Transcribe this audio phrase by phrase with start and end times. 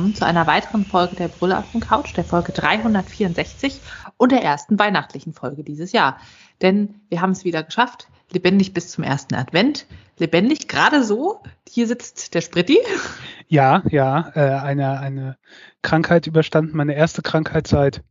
[0.00, 3.82] willkommen zu einer weiteren Folge der Brülle auf dem Couch, der Folge 364
[4.16, 6.16] und der ersten weihnachtlichen Folge dieses Jahr.
[6.62, 9.84] Denn wir haben es wieder geschafft, lebendig bis zum ersten Advent.
[10.16, 11.42] Lebendig, gerade so.
[11.68, 12.78] Hier sitzt der Spritti.
[13.48, 15.36] Ja, ja, äh, eine, eine
[15.82, 18.02] Krankheit überstanden, meine erste Krankheit seit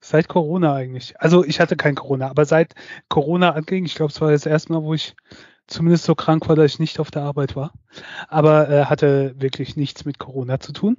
[0.00, 1.20] Seit Corona eigentlich.
[1.20, 2.74] Also ich hatte kein Corona, aber seit
[3.08, 5.16] Corona anging, ich glaube, es war das erste Mal, wo ich
[5.68, 7.72] zumindest so krank war, dass ich nicht auf der Arbeit war.
[8.28, 10.96] Aber äh, hatte wirklich nichts mit Corona zu tun.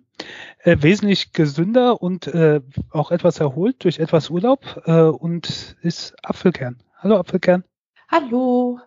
[0.60, 6.82] Äh, wesentlich gesünder und äh, auch etwas erholt durch etwas Urlaub äh, und ist Apfelkern.
[6.98, 7.64] Hallo Apfelkern.
[8.10, 8.80] Hallo.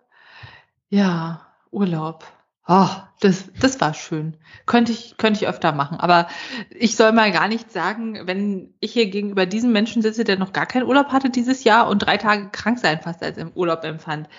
[0.89, 2.25] Ja, Urlaub.
[2.65, 2.87] Oh,
[3.19, 4.37] das, das war schön.
[4.65, 5.99] Könnte ich, könnte ich öfter machen.
[5.99, 6.27] Aber
[6.69, 10.53] ich soll mal gar nicht sagen, wenn ich hier gegenüber diesem Menschen sitze, der noch
[10.53, 13.83] gar keinen Urlaub hatte dieses Jahr und drei Tage krank sein fast als im Urlaub
[13.83, 14.29] empfand.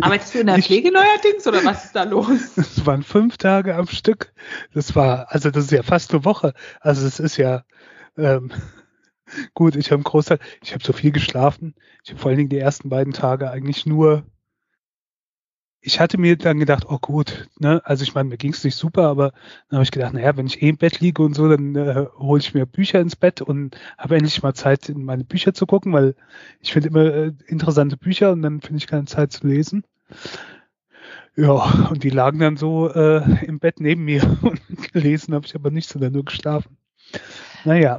[0.00, 2.28] Arbeitest du in der Pflege neuerdings oder was ist da los?
[2.56, 4.32] Es waren fünf Tage am Stück.
[4.74, 6.52] Das war, also das ist ja fast eine Woche.
[6.80, 7.64] Also es ist ja
[8.16, 8.50] ähm,
[9.54, 11.74] gut, ich habe einen Großteil, ich habe so viel geschlafen.
[12.04, 14.24] Ich habe vor allen Dingen die ersten beiden Tage eigentlich nur
[15.84, 18.76] ich hatte mir dann gedacht, oh gut, ne, also ich meine, mir ging es nicht
[18.76, 19.32] super, aber
[19.68, 22.06] dann habe ich gedacht, naja, wenn ich eh im Bett liege und so, dann äh,
[22.18, 25.66] hole ich mir Bücher ins Bett und habe endlich mal Zeit, in meine Bücher zu
[25.66, 26.14] gucken, weil
[26.60, 29.84] ich finde immer äh, interessante Bücher und dann finde ich keine Zeit zu lesen.
[31.34, 35.54] Ja, und die lagen dann so äh, im Bett neben mir und gelesen habe ich
[35.56, 36.76] aber nicht, sondern nur geschlafen.
[37.64, 37.98] Naja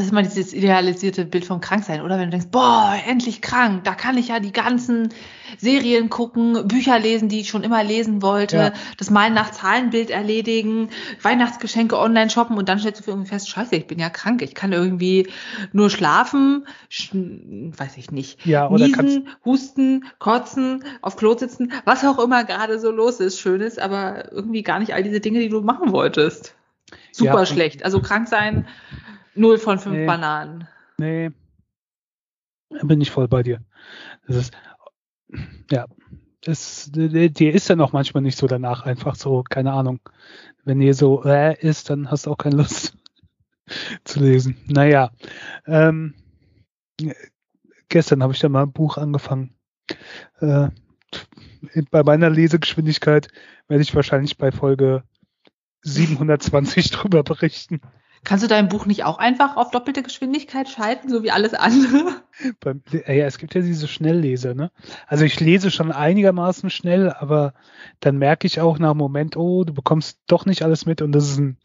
[0.00, 2.18] das ist immer dieses idealisierte Bild vom Kranksein, oder?
[2.18, 5.10] Wenn du denkst, boah, endlich krank, da kann ich ja die ganzen
[5.58, 8.72] Serien gucken, Bücher lesen, die ich schon immer lesen wollte, ja.
[8.96, 10.88] das Malen nach Zahlenbild erledigen,
[11.20, 14.54] Weihnachtsgeschenke online shoppen und dann stellst du irgendwie fest, scheiße, ich bin ja krank, ich
[14.54, 15.28] kann irgendwie
[15.72, 22.04] nur schlafen, sch weiß ich nicht, ja, oder niesen, husten, kotzen, auf Klo sitzen, was
[22.06, 25.50] auch immer gerade so los ist, schönes, aber irgendwie gar nicht all diese Dinge, die
[25.50, 26.54] du machen wolltest.
[27.12, 27.84] Super ja, schlecht.
[27.84, 28.66] Also krank sein,
[29.34, 30.68] Null von fünf nee, Bananen.
[30.98, 31.30] Nee.
[32.70, 33.60] Da bin ich voll bei dir.
[34.26, 34.54] Das ist,
[35.70, 35.86] ja,
[36.42, 40.00] das, dir ist dann auch manchmal nicht so danach einfach so, keine Ahnung.
[40.64, 42.96] Wenn ihr so äh, ist, dann hast du auch keine Lust
[44.04, 44.56] zu lesen.
[44.66, 45.10] Naja,
[45.66, 46.14] ähm,
[47.88, 49.54] gestern habe ich dann mal ein Buch angefangen.
[50.40, 50.68] Äh,
[51.90, 53.28] bei meiner Lesegeschwindigkeit
[53.68, 55.02] werde ich wahrscheinlich bei Folge
[55.82, 57.80] 720 drüber berichten.
[58.22, 62.22] Kannst du dein Buch nicht auch einfach auf doppelte Geschwindigkeit schalten, so wie alles andere?
[62.92, 64.70] Ja, es gibt ja diese Schnellleser, ne?
[65.06, 67.54] Also ich lese schon einigermaßen schnell, aber
[68.00, 71.12] dann merke ich auch nach einem Moment, oh, du bekommst doch nicht alles mit und
[71.12, 71.56] das ist ein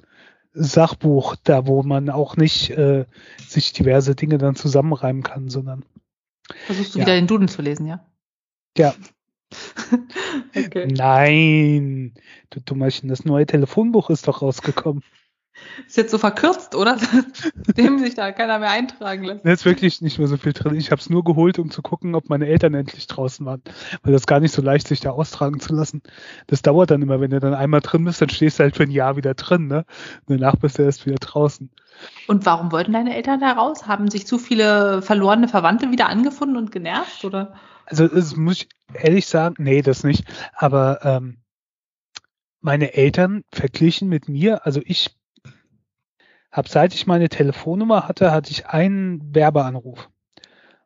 [0.53, 3.05] Sachbuch, da wo man auch nicht äh,
[3.45, 5.83] sich diverse Dinge dann zusammenreimen kann, sondern.
[6.65, 7.05] Versuchst du ja.
[7.05, 8.05] wieder den Duden zu lesen, ja?
[8.77, 8.93] Ja.
[10.55, 10.87] okay.
[10.87, 12.13] Nein,
[12.49, 15.03] du Dummerchen, das neue Telefonbuch ist doch rausgekommen.
[15.87, 16.97] Ist jetzt so verkürzt, oder?
[17.77, 19.45] Dem sich da keiner mehr eintragen lässt.
[19.45, 20.75] Da ist wirklich nicht mehr so viel drin.
[20.75, 23.61] Ich habe es nur geholt, um zu gucken, ob meine Eltern endlich draußen waren.
[24.03, 26.01] Weil das gar nicht so leicht, sich da austragen zu lassen.
[26.47, 27.21] Das dauert dann immer.
[27.21, 29.67] Wenn du dann einmal drin bist, dann stehst du halt für ein Jahr wieder drin.
[29.67, 29.85] Ne?
[30.25, 31.69] Und danach bist du erst wieder draußen.
[32.27, 33.87] Und warum wollten deine Eltern da raus?
[33.87, 37.23] Haben sich zu viele verlorene Verwandte wieder angefunden und genervt?
[37.23, 37.55] Oder?
[37.85, 40.25] Also das muss ich ehrlich sagen, nee, das nicht.
[40.53, 41.37] Aber ähm,
[42.61, 45.15] meine Eltern verglichen mit mir, also ich
[46.55, 50.09] habe seit ich meine Telefonnummer hatte, hatte ich einen Werbeanruf.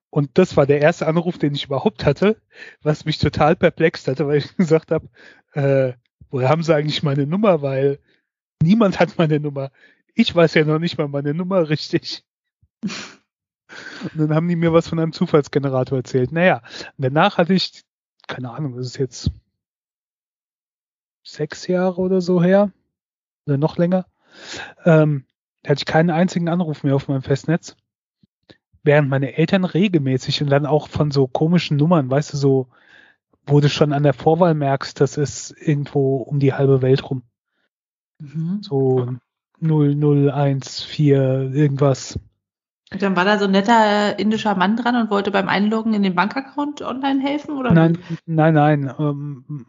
[0.10, 2.42] Und das war der erste Anruf, den ich überhaupt hatte,
[2.82, 5.08] was mich total perplext hatte, weil ich gesagt habe,
[5.54, 5.94] äh,
[6.32, 7.62] woher haben sie eigentlich meine Nummer?
[7.62, 8.00] Weil
[8.64, 9.70] niemand hat meine Nummer.
[10.16, 12.26] Ich weiß ja noch nicht mal meine Nummer richtig.
[12.84, 16.32] Und dann haben die mir was von einem Zufallsgenerator erzählt.
[16.32, 16.64] Naja,
[16.98, 17.84] danach hatte ich,
[18.26, 19.30] keine Ahnung, das ist jetzt
[21.22, 22.72] sechs Jahre oder so her.
[23.46, 24.08] Oder noch länger.
[24.86, 25.26] Ähm,
[25.62, 27.76] da hatte ich keinen einzigen Anruf mehr auf meinem Festnetz.
[28.84, 32.68] Während meine Eltern regelmäßig und dann auch von so komischen Nummern, weißt du, so,
[33.46, 37.24] wo du schon an der Vorwahl merkst, das ist irgendwo um die halbe Welt rum.
[38.20, 38.60] Mhm.
[38.62, 39.16] So
[39.62, 42.18] 0014 irgendwas.
[42.92, 46.02] Und dann war da so ein netter indischer Mann dran und wollte beim Einloggen in
[46.02, 47.72] den Bankaccount online helfen, oder?
[47.72, 48.94] Nein, nein, nein.
[48.98, 49.66] Ähm,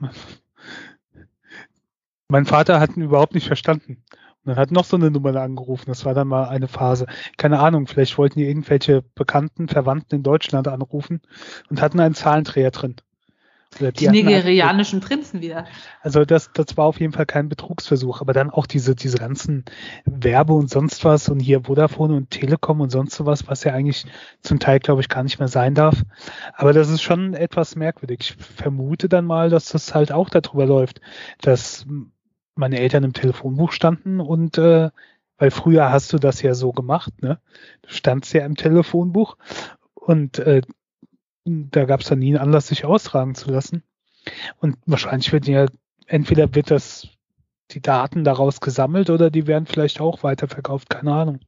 [2.29, 4.03] mein Vater hat ihn überhaupt nicht verstanden.
[4.45, 5.87] Und dann hat noch so eine Nummer angerufen.
[5.89, 7.07] Das war dann mal eine Phase.
[7.37, 11.21] Keine Ahnung, vielleicht wollten die irgendwelche bekannten Verwandten in Deutschland anrufen
[11.69, 12.97] und hatten einen Zahlendreher drin.
[13.79, 15.65] Die, die nigerianischen Prinzen wieder.
[16.03, 19.65] Also das, das war auf jeden Fall kein Betrugsversuch, aber dann auch diese, diese ganzen
[20.05, 24.07] Werbe und sonst was und hier Vodafone und Telekom und sonst sowas, was ja eigentlich
[24.43, 26.03] zum Teil, glaube ich, gar nicht mehr sein darf.
[26.55, 28.19] Aber das ist schon etwas merkwürdig.
[28.21, 31.01] Ich vermute dann mal, dass das halt auch darüber läuft,
[31.41, 31.87] dass
[32.61, 34.91] meine Eltern im Telefonbuch standen und äh,
[35.39, 37.41] weil früher hast du das ja so gemacht, ne?
[37.83, 39.37] Du standst ja im Telefonbuch
[39.95, 40.61] und äh,
[41.45, 43.83] da gab es dann nie einen Anlass, sich austragen zu lassen.
[44.59, 45.67] Und wahrscheinlich wird ja,
[46.07, 47.09] entweder wird das
[47.71, 51.41] die Daten daraus gesammelt oder die werden vielleicht auch weiterverkauft, keine Ahnung.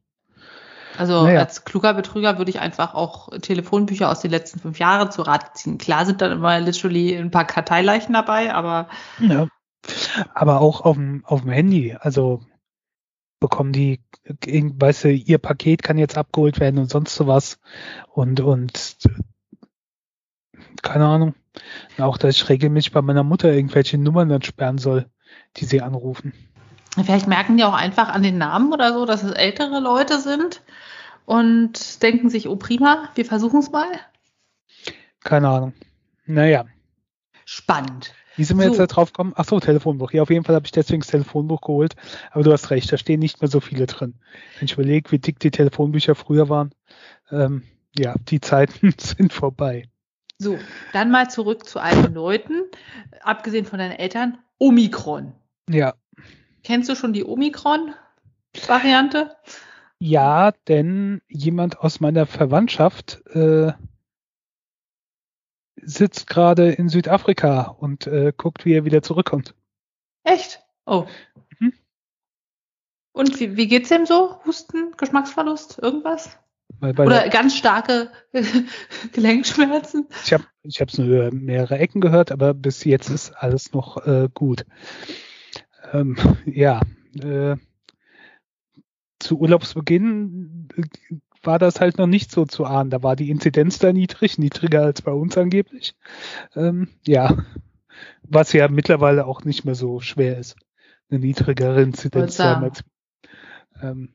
[0.97, 1.39] Also naja.
[1.39, 5.51] als kluger Betrüger würde ich einfach auch Telefonbücher aus den letzten fünf Jahren zu Rate
[5.53, 5.77] ziehen.
[5.77, 8.87] Klar sind dann immer literally ein paar Karteileichen dabei, aber.
[9.19, 9.47] Ja.
[10.33, 11.95] Aber auch auf dem, auf dem Handy.
[11.99, 12.41] Also
[13.39, 17.59] bekommen die, weißt du, ihr Paket kann jetzt abgeholt werden und sonst sowas.
[18.07, 18.97] Und, und
[20.81, 21.35] keine Ahnung.
[21.99, 25.09] Auch, dass ich regelmäßig bei meiner Mutter irgendwelche Nummern dann sperren soll,
[25.57, 26.33] die sie anrufen.
[26.95, 30.61] Vielleicht merken die auch einfach an den Namen oder so, dass es ältere Leute sind
[31.25, 33.87] und denken sich, oh prima, wir versuchen es mal.
[35.23, 35.73] Keine Ahnung.
[36.25, 36.65] Naja.
[37.45, 38.13] Spannend.
[38.35, 38.71] Wie sind wir so.
[38.71, 39.33] jetzt da drauf gekommen?
[39.35, 40.11] Ach so, Telefonbuch.
[40.11, 41.95] Ja, auf jeden Fall habe ich deswegen das Telefonbuch geholt.
[42.31, 44.15] Aber du hast recht, da stehen nicht mehr so viele drin.
[44.57, 46.73] Wenn ich überlege, wie dick die Telefonbücher früher waren,
[47.31, 47.63] ähm,
[47.97, 49.87] ja, die Zeiten sind vorbei.
[50.39, 50.57] So,
[50.91, 52.63] dann mal zurück zu alten Leuten.
[53.21, 55.33] Abgesehen von deinen Eltern, Omikron.
[55.69, 55.93] Ja.
[56.63, 59.35] Kennst du schon die Omikron-Variante?
[59.99, 63.73] Ja, denn jemand aus meiner Verwandtschaft äh,
[65.85, 69.55] sitzt gerade in Südafrika und äh, guckt, wie er wieder zurückkommt.
[70.23, 70.61] Echt?
[70.85, 71.05] Oh.
[71.59, 71.73] Mhm.
[73.11, 74.43] Und wie, wie geht's ihm so?
[74.45, 76.37] Husten, Geschmacksverlust, irgendwas?
[76.79, 78.11] Weil, weil Oder ganz starke
[79.11, 80.07] Gelenkschmerzen?
[80.23, 84.05] Ich habe ich es nur über mehrere Ecken gehört, aber bis jetzt ist alles noch
[84.05, 84.65] äh, gut.
[85.91, 86.15] Ähm,
[86.45, 86.81] ja,
[87.21, 87.57] äh,
[89.19, 92.89] zu Urlaubsbeginn äh, war das halt noch nicht so zu ahnen.
[92.89, 95.95] Da war die Inzidenz da niedrig, niedriger als bei uns angeblich.
[96.55, 97.37] Ähm, ja,
[98.23, 100.55] was ja mittlerweile auch nicht mehr so schwer ist,
[101.09, 102.71] eine niedrigere Inzidenz zu haben.
[103.81, 104.09] Ähm,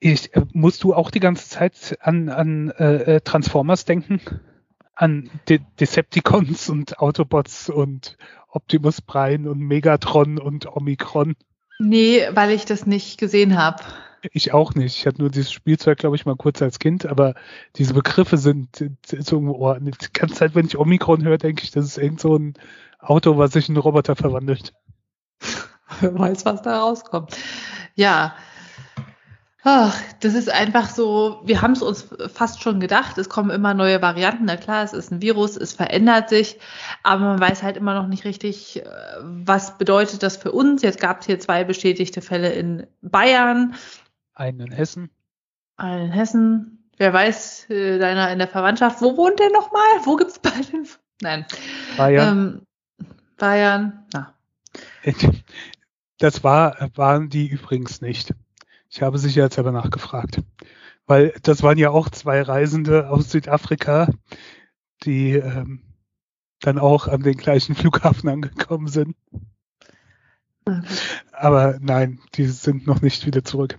[0.00, 4.20] ich, äh, musst du auch die ganze Zeit an, an äh, äh Transformers denken?
[4.94, 8.16] An De Decepticons und Autobots und
[8.48, 11.34] Optimus Prime und Megatron und Omikron?
[11.80, 13.82] Nee, weil ich das nicht gesehen habe.
[14.32, 14.96] Ich auch nicht.
[14.96, 17.34] Ich hatte nur dieses Spielzeug, glaube ich, mal kurz als Kind, aber
[17.76, 18.84] diese Begriffe sind
[19.18, 19.78] so im Ohr.
[19.80, 22.54] Die ganze Zeit, wenn ich Omikron höre, denke ich, das ist irgend so ein
[23.00, 24.72] Auto, was sich in einen Roboter verwandelt.
[26.00, 27.36] Wer weiß, was da rauskommt.
[27.94, 28.34] Ja.
[29.66, 33.72] Ach, das ist einfach so, wir haben es uns fast schon gedacht, es kommen immer
[33.72, 34.44] neue Varianten.
[34.44, 36.58] Na klar, es ist ein Virus, es verändert sich,
[37.02, 38.90] aber man weiß halt immer noch nicht richtig, äh,
[39.22, 40.82] was bedeutet das für uns.
[40.82, 43.74] Jetzt gab es hier zwei bestätigte Fälle in Bayern.
[44.34, 45.10] Einen in Hessen.
[45.76, 46.88] Einen in Hessen.
[46.96, 49.00] Wer weiß, äh, deiner in der Verwandtschaft.
[49.00, 49.82] Wo wohnt der nochmal?
[50.04, 50.84] Wo gibt's beide?
[51.20, 51.46] Nein.
[51.96, 52.28] Bayern.
[52.28, 52.62] Ähm,
[53.36, 54.06] Bayern.
[54.12, 54.34] Na.
[56.18, 58.34] Das war, waren die übrigens nicht.
[58.90, 60.40] Ich habe sicherheitshalber nachgefragt.
[61.06, 64.08] Weil das waren ja auch zwei Reisende aus Südafrika,
[65.02, 65.82] die ähm,
[66.60, 69.16] dann auch an den gleichen Flughafen angekommen sind.
[70.64, 70.80] Okay.
[71.32, 73.78] Aber nein, die sind noch nicht wieder zurück.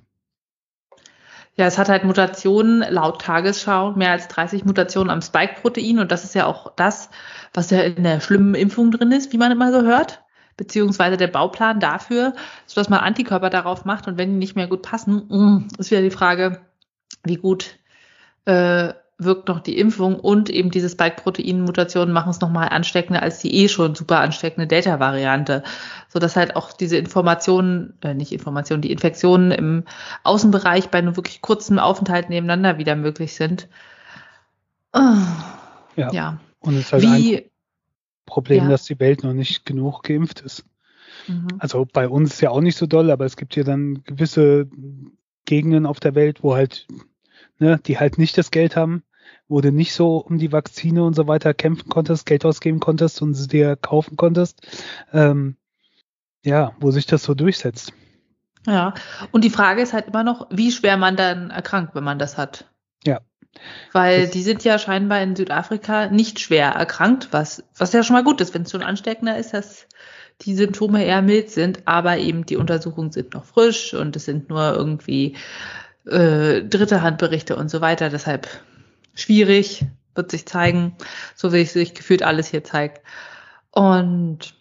[1.58, 6.00] Ja, es hat halt Mutationen, laut Tagesschau, mehr als 30 Mutationen am Spike-Protein.
[6.00, 7.10] Und das ist ja auch das,
[7.54, 10.22] was ja in der schlimmen Impfung drin ist, wie man immer so hört,
[10.58, 12.34] beziehungsweise der Bauplan dafür,
[12.66, 16.02] sodass man Antikörper darauf macht und wenn die nicht mehr gut passen, mm, ist wieder
[16.02, 16.60] die Frage,
[17.24, 17.78] wie gut
[18.46, 23.54] äh, wirkt noch die Impfung und eben diese Spike-Protein-Mutationen machen es nochmal ansteckender als die
[23.56, 25.64] eh schon super ansteckende Delta-Variante,
[26.10, 29.84] sodass halt auch diese Informationen, äh, nicht Informationen, die Infektionen im
[30.24, 33.70] Außenbereich bei nur wirklich kurzem Aufenthalt nebeneinander wieder möglich sind.
[34.92, 35.00] Oh,
[35.96, 36.12] ja.
[36.12, 36.40] ja.
[36.60, 37.44] Und es ist halt Wie, ein
[38.26, 38.70] Problem, ja.
[38.72, 40.66] dass die Welt noch nicht genug geimpft ist.
[41.28, 41.48] Mhm.
[41.60, 44.68] Also bei uns ist ja auch nicht so doll, aber es gibt hier dann gewisse
[45.46, 46.88] Gegenden auf der Welt, wo halt
[47.60, 49.04] ne, die halt nicht das Geld haben,
[49.48, 53.22] wo du nicht so um die Vakzine und so weiter kämpfen konntest, Geld ausgeben konntest
[53.22, 54.62] und sie dir kaufen konntest.
[55.14, 55.56] Ähm,
[56.44, 57.92] ja, wo sich das so durchsetzt.
[58.68, 58.94] Ja,
[59.32, 62.38] und die Frage ist halt immer noch, wie schwer man dann erkrankt, wenn man das
[62.38, 62.66] hat.
[63.04, 63.22] Ja.
[63.92, 68.16] Weil das die sind ja scheinbar in Südafrika nicht schwer erkrankt, was, was ja schon
[68.16, 69.88] mal gut ist, wenn es schon ansteckender ist, dass
[70.42, 74.50] die Symptome eher mild sind, aber eben die Untersuchungen sind noch frisch und es sind
[74.50, 75.38] nur irgendwie
[76.08, 78.10] äh, dritte Handberichte und so weiter.
[78.10, 78.48] Deshalb
[79.14, 79.86] schwierig,
[80.16, 80.96] wird sich zeigen,
[81.36, 83.02] so wie sich gefühlt alles hier zeigt.
[83.72, 84.56] Und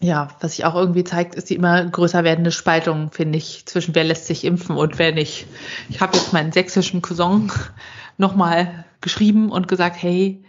[0.00, 3.94] ja, was sich auch irgendwie zeigt, ist die immer größer werdende Spaltung, finde ich, zwischen
[3.94, 5.46] wer lässt sich impfen und wer nicht.
[5.88, 7.50] Ich habe jetzt meinen sächsischen Cousin
[8.18, 10.44] nochmal geschrieben und gesagt, hey,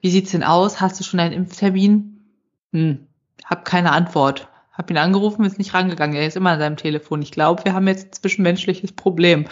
[0.00, 0.80] wie sieht's denn aus?
[0.80, 2.20] Hast du schon einen Impftermin?
[2.72, 3.06] Hm,
[3.44, 4.48] habe keine Antwort.
[4.78, 6.16] Hab ihn angerufen, ist nicht rangegangen.
[6.16, 7.20] Er ist immer an seinem Telefon.
[7.20, 9.46] Ich glaube, wir haben jetzt ein zwischenmenschliches Problem.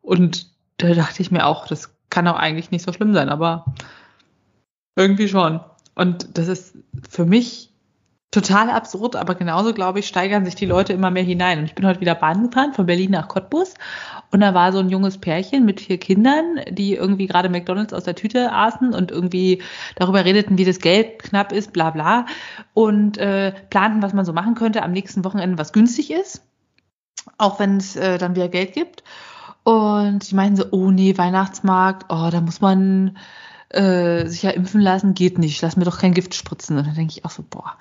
[0.00, 3.66] Und da dachte ich mir auch, das kann auch eigentlich nicht so schlimm sein, aber
[4.96, 5.60] irgendwie schon.
[5.94, 6.74] Und das ist
[7.08, 7.70] für mich
[8.30, 11.58] total absurd, aber genauso, glaube ich, steigern sich die Leute immer mehr hinein.
[11.58, 13.74] Und ich bin heute wieder Bahn gefahren, von Berlin nach Cottbus.
[14.32, 18.04] Und da war so ein junges Pärchen mit vier Kindern, die irgendwie gerade McDonalds aus
[18.04, 19.62] der Tüte aßen und irgendwie
[19.94, 22.24] darüber redeten, wie das Geld knapp ist, bla bla.
[22.72, 26.42] Und äh, planten, was man so machen könnte am nächsten Wochenende, was günstig ist.
[27.36, 29.04] Auch wenn es äh, dann wieder Geld gibt.
[29.64, 33.18] Und die meinten so, oh nee, Weihnachtsmarkt, oh, da muss man
[33.68, 36.78] äh, sich ja impfen lassen, geht nicht, lass mir doch kein Gift spritzen.
[36.78, 37.76] Und dann denke ich auch so, boah,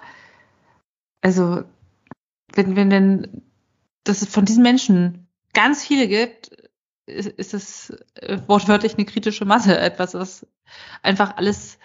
[1.22, 1.63] also
[2.53, 3.41] wenn, wenn denn
[4.03, 6.51] dass es von diesen Menschen ganz viele gibt,
[7.05, 10.46] ist, ist es äh, wortwörtlich eine kritische Masse, etwas, was
[11.01, 11.77] einfach alles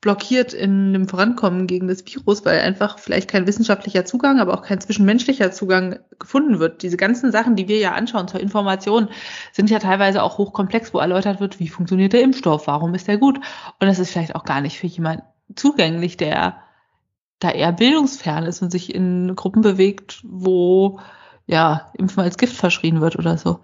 [0.00, 4.62] blockiert in dem Vorankommen gegen das Virus, weil einfach vielleicht kein wissenschaftlicher Zugang, aber auch
[4.62, 6.82] kein zwischenmenschlicher Zugang gefunden wird.
[6.82, 9.10] Diese ganzen Sachen, die wir ja anschauen zur Information,
[9.52, 13.18] sind ja teilweise auch hochkomplex, wo erläutert wird, wie funktioniert der Impfstoff, warum ist der
[13.18, 13.36] gut.
[13.78, 15.22] Und das ist vielleicht auch gar nicht für jemanden
[15.54, 16.56] zugänglich, der
[17.38, 21.00] da eher bildungsfern ist und sich in Gruppen bewegt, wo
[21.46, 23.60] ja Impfen als Gift verschrien wird oder so.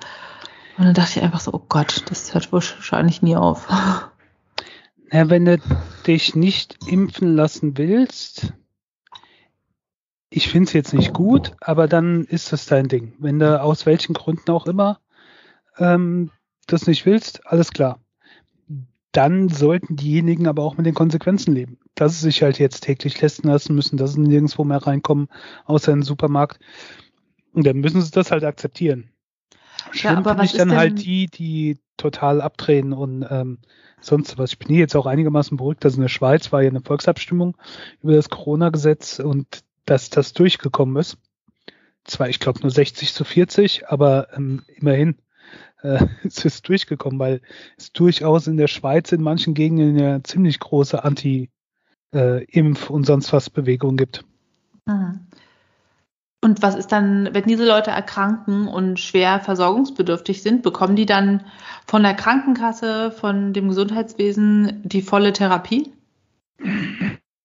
[0.78, 3.68] Und dann dachte ich einfach so, oh Gott, das hört wahrscheinlich nie auf.
[5.12, 5.58] Ja, wenn du
[6.04, 8.54] dich nicht impfen lassen willst,
[10.30, 13.14] ich finde es jetzt nicht gut, aber dann ist das dein Ding.
[13.20, 14.98] Wenn du aus welchen Gründen auch immer
[15.78, 16.32] ähm,
[16.66, 18.00] das nicht willst, alles klar.
[19.12, 23.14] Dann sollten diejenigen aber auch mit den Konsequenzen leben dass sie sich halt jetzt täglich
[23.14, 25.28] testen lassen müssen, dass sie nirgendwo mehr reinkommen,
[25.64, 26.60] außer in den Supermarkt.
[27.56, 29.08] Und dann müssen sie das halt akzeptieren.
[29.90, 33.58] Schlimm ja, finde ich dann halt die, die total abdrehen und ähm,
[33.98, 34.52] sonst was.
[34.52, 37.56] Ich bin hier jetzt auch einigermaßen beruhigt, dass in der Schweiz war ja eine Volksabstimmung
[38.02, 41.16] über das Corona-Gesetz und dass das durchgekommen ist.
[42.04, 45.16] Zwar, ich glaube, nur 60 zu 40, aber ähm, immerhin
[45.80, 47.40] äh, es ist durchgekommen, weil
[47.78, 51.48] es durchaus in der Schweiz in manchen Gegenden eine ziemlich große Anti-
[52.12, 52.44] äh,
[52.90, 54.26] und sonst was Bewegung gibt.
[54.84, 55.25] Mhm.
[56.46, 61.44] Und was ist dann, wenn diese Leute erkranken und schwer versorgungsbedürftig sind, bekommen die dann
[61.88, 65.92] von der Krankenkasse, von dem Gesundheitswesen die volle Therapie?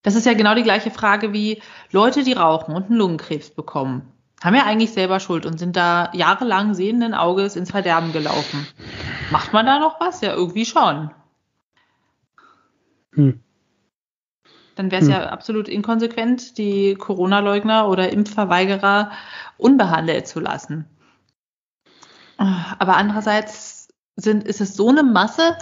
[0.03, 4.03] Das ist ja genau die gleiche Frage wie Leute, die rauchen und einen Lungenkrebs bekommen.
[4.43, 8.67] Haben ja eigentlich selber Schuld und sind da jahrelang sehenden Auges ins Verderben gelaufen.
[9.31, 10.21] Macht man da noch was?
[10.21, 11.09] Ja, irgendwie schon.
[13.13, 13.39] Hm
[14.81, 15.13] dann wäre es hm.
[15.13, 19.11] ja absolut inkonsequent, die Corona-Leugner oder Impfverweigerer
[19.57, 20.85] unbehandelt zu lassen.
[22.37, 25.55] Aber andererseits sind, ist es so eine Masse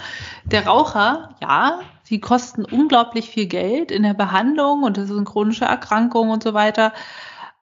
[0.46, 5.66] der Raucher, ja, die kosten unglaublich viel Geld in der Behandlung und das eine chronische
[5.66, 6.94] Erkrankung und so weiter.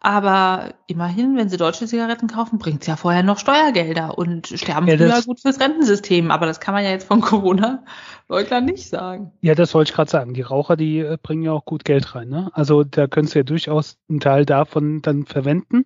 [0.00, 4.86] Aber immerhin, wenn sie deutsche Zigaretten kaufen, bringt es ja vorher noch Steuergelder und sterben
[4.86, 6.30] ja, früher gut fürs Rentensystem.
[6.30, 9.32] Aber das kann man ja jetzt von Corona-Leugnern nicht sagen.
[9.40, 10.34] Ja, das wollte ich gerade sagen.
[10.34, 12.28] Die Raucher, die äh, bringen ja auch gut Geld rein.
[12.28, 12.50] Ne?
[12.52, 15.84] Also da könntest du ja durchaus einen Teil davon dann verwenden.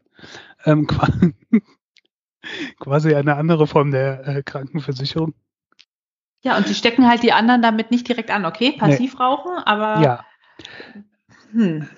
[0.66, 0.86] Ähm,
[2.78, 5.32] quasi eine andere Form der äh, Krankenversicherung.
[6.44, 8.44] Ja, und die stecken halt die anderen damit nicht direkt an.
[8.44, 9.24] Okay, passiv nee.
[9.24, 10.02] rauchen, aber.
[10.02, 10.24] Ja.
[11.52, 11.88] Hm.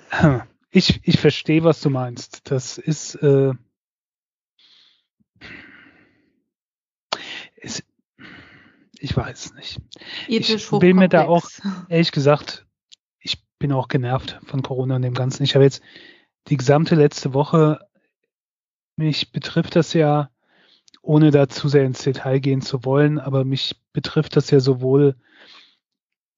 [0.76, 2.50] Ich, ich verstehe, was du meinst.
[2.50, 3.52] Das ist, äh,
[7.54, 7.84] ist
[8.98, 9.80] ich weiß nicht.
[10.26, 11.48] Ethisch ich bin mir da auch,
[11.88, 12.66] ehrlich gesagt,
[13.20, 15.44] ich bin auch genervt von Corona und dem Ganzen.
[15.44, 15.80] Ich habe jetzt
[16.48, 17.78] die gesamte letzte Woche,
[18.96, 20.28] mich betrifft das ja,
[21.02, 25.14] ohne da zu sehr ins Detail gehen zu wollen, aber mich betrifft das ja sowohl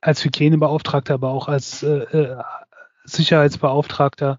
[0.02, 2.42] als Hygienebeauftragter, aber auch als äh, äh
[3.06, 4.38] Sicherheitsbeauftragter.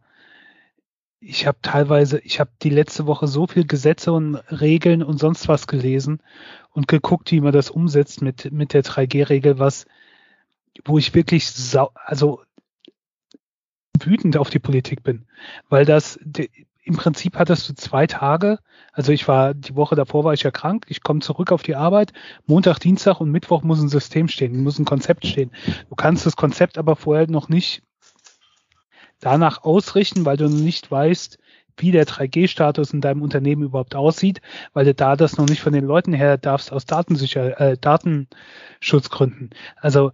[1.20, 5.48] Ich habe teilweise, ich habe die letzte Woche so viel Gesetze und Regeln und sonst
[5.48, 6.22] was gelesen
[6.72, 9.86] und geguckt, wie man das umsetzt mit, mit der 3G-Regel, was,
[10.86, 12.44] wo ich wirklich sau, also
[14.00, 15.26] wütend auf die Politik bin,
[15.70, 16.20] weil das,
[16.84, 18.60] im Prinzip hattest du zwei Tage,
[18.94, 21.76] also ich war, die Woche davor war ich ja krank, ich komme zurück auf die
[21.76, 22.14] Arbeit,
[22.46, 25.52] Montag, Dienstag und Mittwoch muss ein System stehen, muss ein Konzept stehen.
[25.90, 27.84] Du kannst das Konzept aber vorher noch nicht
[29.20, 31.38] danach ausrichten, weil du nicht weißt,
[31.78, 34.42] wie der 3G-Status in deinem Unternehmen überhaupt aussieht,
[34.74, 39.52] weil du da das noch nicht von den Leuten her darfst aus Datensicher äh, Datenschutzgründen.
[39.76, 40.12] Also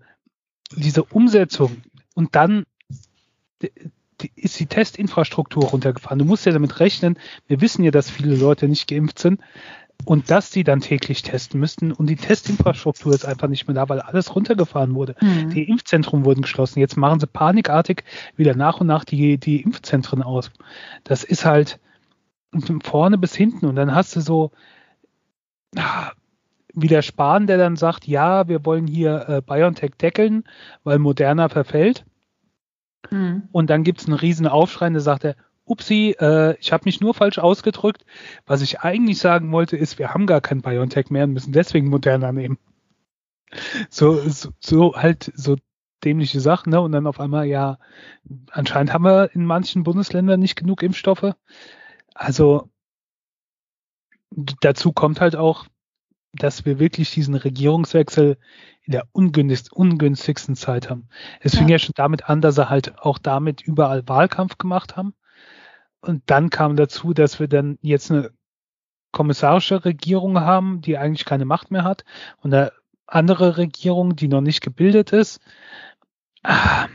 [0.76, 1.82] diese Umsetzung
[2.16, 2.66] und dann
[4.36, 6.20] ist die Testinfrastruktur runtergefahren.
[6.20, 7.18] Du musst ja damit rechnen,
[7.48, 9.42] wir wissen ja, dass viele Leute nicht geimpft sind.
[10.06, 13.90] Und dass die dann täglich testen müssten und die Testinfrastruktur ist einfach nicht mehr da,
[13.90, 15.16] weil alles runtergefahren wurde.
[15.22, 15.50] Mhm.
[15.50, 16.80] Die Impfzentren wurden geschlossen.
[16.80, 18.04] Jetzt machen sie panikartig
[18.36, 20.52] wieder nach und nach die, die Impfzentren aus.
[21.04, 21.80] Das ist halt
[22.52, 24.52] von vorne bis hinten und dann hast du so
[25.78, 26.12] ah,
[26.74, 30.44] wieder Spahn, der dann sagt, ja, wir wollen hier äh, BioNTech deckeln,
[30.84, 32.06] weil Moderna verfällt.
[33.12, 33.44] Mhm.
[33.52, 37.02] Und dann gibt es einen riesen Aufschrei, der sagt er, upsi, äh, ich habe mich
[37.02, 38.06] nur falsch ausgedrückt.
[38.46, 41.90] Was ich eigentlich sagen wollte, ist, wir haben gar kein BioNTech mehr und müssen deswegen
[41.90, 42.58] Moderna nehmen.
[43.90, 45.58] So, so, so halt so
[46.04, 46.82] dämliche Sachen, ne?
[46.82, 47.78] Und dann auf einmal, ja,
[48.52, 51.34] anscheinend haben wir in manchen Bundesländern nicht genug Impfstoffe.
[52.14, 52.70] Also
[54.62, 55.66] dazu kommt halt auch,
[56.34, 58.38] dass wir wirklich diesen Regierungswechsel
[58.82, 61.08] in der ungünstigsten Zeit haben.
[61.40, 61.74] Es fing ja.
[61.74, 65.14] ja schon damit an, dass sie halt auch damit überall Wahlkampf gemacht haben.
[66.04, 68.32] Und dann kam dazu, dass wir dann jetzt eine
[69.14, 72.04] kommissarische Regierung haben, die eigentlich keine Macht mehr hat
[72.42, 72.74] und eine
[73.08, 75.40] andere Regierung, die noch nicht gebildet ist.
[76.44, 76.90] Ah.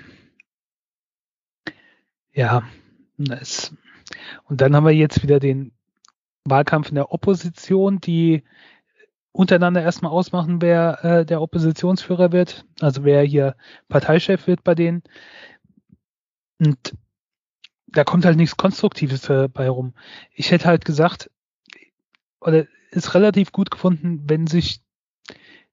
[2.35, 2.65] Ja,
[3.31, 3.75] es,
[4.45, 5.73] und dann haben wir jetzt wieder den
[6.45, 8.45] Wahlkampf in der Opposition, die
[9.33, 13.57] untereinander erstmal ausmachen, wer äh, der Oppositionsführer wird, also wer hier
[13.89, 15.03] Parteichef wird bei denen.
[16.59, 16.95] Und
[17.93, 19.95] da kommt halt nichts Konstruktives äh, bei rum.
[20.33, 21.31] Ich hätte halt gesagt,
[22.41, 24.81] oder ist relativ gut gefunden, wenn sich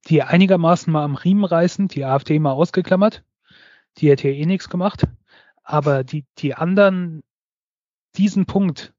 [0.08, 3.24] die einigermaßen mal am Riemen reißen, die AfD mal ausgeklammert,
[3.98, 5.08] die hätte ja eh nichts gemacht,
[5.64, 7.24] aber die, die anderen
[8.18, 8.94] diesen Punkt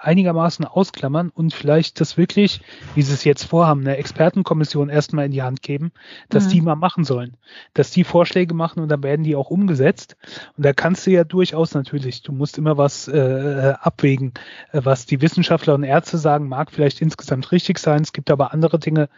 [0.00, 2.60] einigermaßen ausklammern und vielleicht das wirklich,
[2.94, 5.92] wie sie es jetzt vorhaben, eine Expertenkommission erstmal in die Hand geben,
[6.28, 6.50] dass mhm.
[6.50, 7.36] die mal machen sollen.
[7.74, 10.16] Dass die Vorschläge machen und dann werden die auch umgesetzt.
[10.56, 14.32] Und da kannst du ja durchaus natürlich, du musst immer was äh, abwägen,
[14.72, 18.02] äh, was die Wissenschaftler und Ärzte sagen, mag vielleicht insgesamt richtig sein.
[18.02, 19.08] Es gibt aber andere Dinge,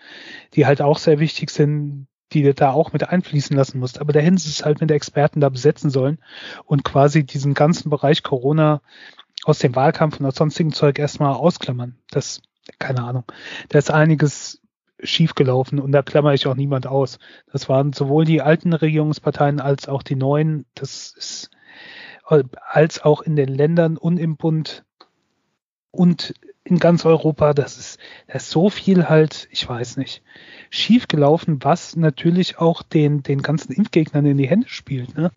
[0.55, 4.01] die halt auch sehr wichtig sind, die du da auch mit einfließen lassen musst.
[4.01, 6.19] Aber dahin ist es halt mit der Experten da besetzen sollen
[6.65, 8.81] und quasi diesen ganzen Bereich Corona
[9.45, 11.97] aus dem Wahlkampf und aus sonstigen Zeug erstmal ausklammern.
[12.11, 12.43] Das,
[12.79, 13.25] keine Ahnung.
[13.69, 14.61] Da ist einiges
[15.03, 17.19] schiefgelaufen und da klammer ich auch niemand aus.
[17.51, 20.65] Das waren sowohl die alten Regierungsparteien als auch die neuen.
[20.75, 21.51] Das ist
[22.25, 24.85] als auch in den Ländern und im Bund
[25.91, 27.53] und in ganz Europa.
[27.53, 30.23] Das ist, das ist so viel halt, ich weiß nicht,
[30.71, 35.17] schiefgelaufen, was natürlich auch den, den ganzen Impfgegnern in die Hände spielt.
[35.17, 35.31] Ne?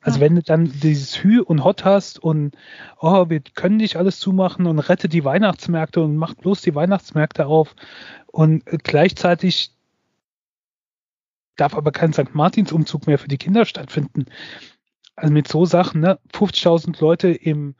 [0.00, 2.56] Also wenn du dann dieses Hü und Hot hast und
[3.00, 7.46] oh, wir können nicht alles zumachen und rette die Weihnachtsmärkte und macht bloß die Weihnachtsmärkte
[7.46, 7.74] auf
[8.26, 9.72] und gleichzeitig
[11.56, 12.34] darf aber kein St.
[12.34, 14.26] Martins Umzug mehr für die Kinder stattfinden.
[15.16, 17.74] Also mit so Sachen, ne, 50.000 Leute im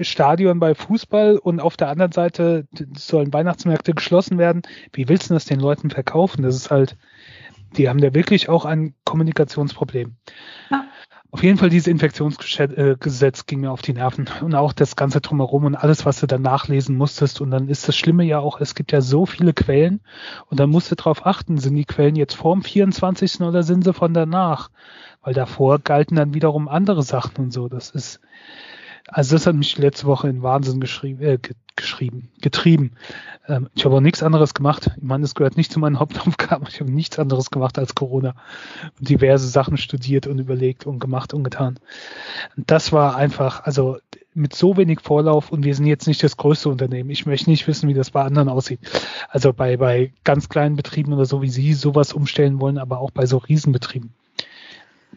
[0.00, 4.62] Stadion bei Fußball und auf der anderen Seite sollen Weihnachtsmärkte geschlossen werden.
[4.92, 6.42] Wie willst du das den Leuten verkaufen?
[6.42, 6.96] Das ist halt,
[7.76, 10.16] die haben da wirklich auch ein Kommunikationsproblem.
[10.70, 10.84] Ja.
[11.34, 15.64] Auf jeden Fall dieses Infektionsgesetz ging mir auf die Nerven und auch das ganze drumherum
[15.64, 17.40] und alles, was du dann nachlesen musstest.
[17.40, 20.00] Und dann ist das Schlimme ja auch, es gibt ja so viele Quellen
[20.50, 23.40] und dann musst du darauf achten, sind die Quellen jetzt vorm 24.
[23.40, 24.68] oder sind sie von danach?
[25.22, 27.66] Weil davor galten dann wiederum andere Sachen und so.
[27.66, 28.20] Das ist,
[29.08, 31.38] also das hat mich letzte Woche in Wahnsinn geschrieben, äh,
[31.76, 32.92] geschrieben, getrieben.
[33.48, 34.90] Ähm, ich habe auch nichts anderes gemacht.
[34.96, 36.66] Ich meine, es gehört nicht zu meinen Hauptaufgaben.
[36.68, 38.34] Ich habe nichts anderes gemacht als Corona
[38.98, 41.78] und diverse Sachen studiert und überlegt und gemacht und getan.
[42.56, 43.98] Das war einfach, also
[44.34, 47.10] mit so wenig Vorlauf und wir sind jetzt nicht das größte Unternehmen.
[47.10, 48.80] Ich möchte nicht wissen, wie das bei anderen aussieht.
[49.28, 53.10] Also bei, bei ganz kleinen Betrieben oder so, wie Sie sowas umstellen wollen, aber auch
[53.10, 54.14] bei so Riesenbetrieben.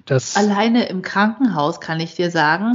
[0.06, 2.74] Das Alleine im Krankenhaus kann ich dir sagen,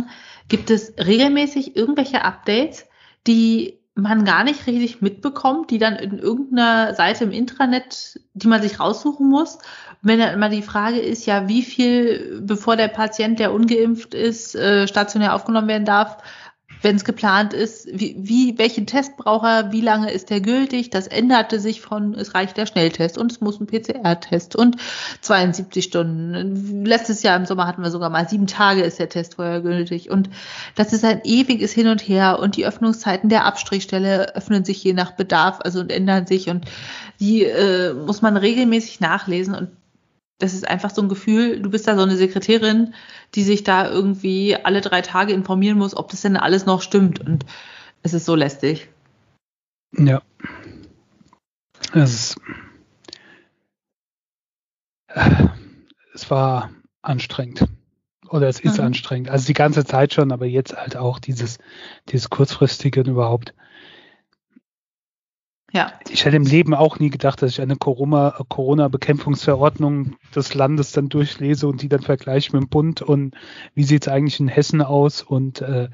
[0.50, 2.84] gibt es regelmäßig irgendwelche Updates,
[3.26, 8.60] die man gar nicht richtig mitbekommt, die dann in irgendeiner Seite im Intranet, die man
[8.60, 9.58] sich raussuchen muss.
[10.02, 14.54] wenn dann immer die Frage ist, ja, wie viel, bevor der Patient, der ungeimpft ist,
[14.54, 16.16] äh, stationär aufgenommen werden darf,
[16.82, 20.90] wenn es geplant ist, wie, wie, welchen Test braucht er, wie lange ist der gültig?
[20.90, 24.76] Das änderte sich von, es reicht der Schnelltest und es muss ein PCR-Test und
[25.20, 26.84] 72 Stunden.
[26.84, 30.10] Letztes Jahr im Sommer hatten wir sogar mal sieben Tage ist der Test vorher gültig
[30.10, 30.30] und
[30.74, 34.92] das ist ein ewiges Hin und Her und die Öffnungszeiten der Abstrichstelle öffnen sich je
[34.92, 36.64] nach Bedarf, also und ändern sich und
[37.20, 39.68] die äh, muss man regelmäßig nachlesen und
[40.40, 42.94] das ist einfach so ein Gefühl, du bist da so eine Sekretärin,
[43.34, 47.20] die sich da irgendwie alle drei Tage informieren muss, ob das denn alles noch stimmt.
[47.20, 47.46] Und
[48.02, 48.88] es ist so lästig.
[49.96, 50.22] Ja.
[51.92, 52.36] Es, ist,
[55.08, 55.46] äh,
[56.14, 56.70] es war
[57.02, 57.66] anstrengend.
[58.28, 58.84] Oder es ist mhm.
[58.84, 59.28] anstrengend.
[59.28, 61.58] Also die ganze Zeit schon, aber jetzt halt auch dieses,
[62.08, 63.54] dieses kurzfristige überhaupt
[65.72, 65.92] Ja.
[66.08, 71.68] Ich hätte im Leben auch nie gedacht, dass ich eine Corona-Bekämpfungsverordnung des Landes dann durchlese
[71.68, 73.36] und die dann vergleiche mit dem Bund und
[73.74, 75.88] wie sieht es eigentlich in Hessen aus und äh,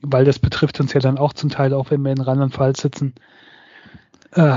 [0.00, 3.14] weil das betrifft uns ja dann auch zum Teil, auch wenn wir in Rheinland-Pfalz sitzen.
[4.32, 4.56] Äh,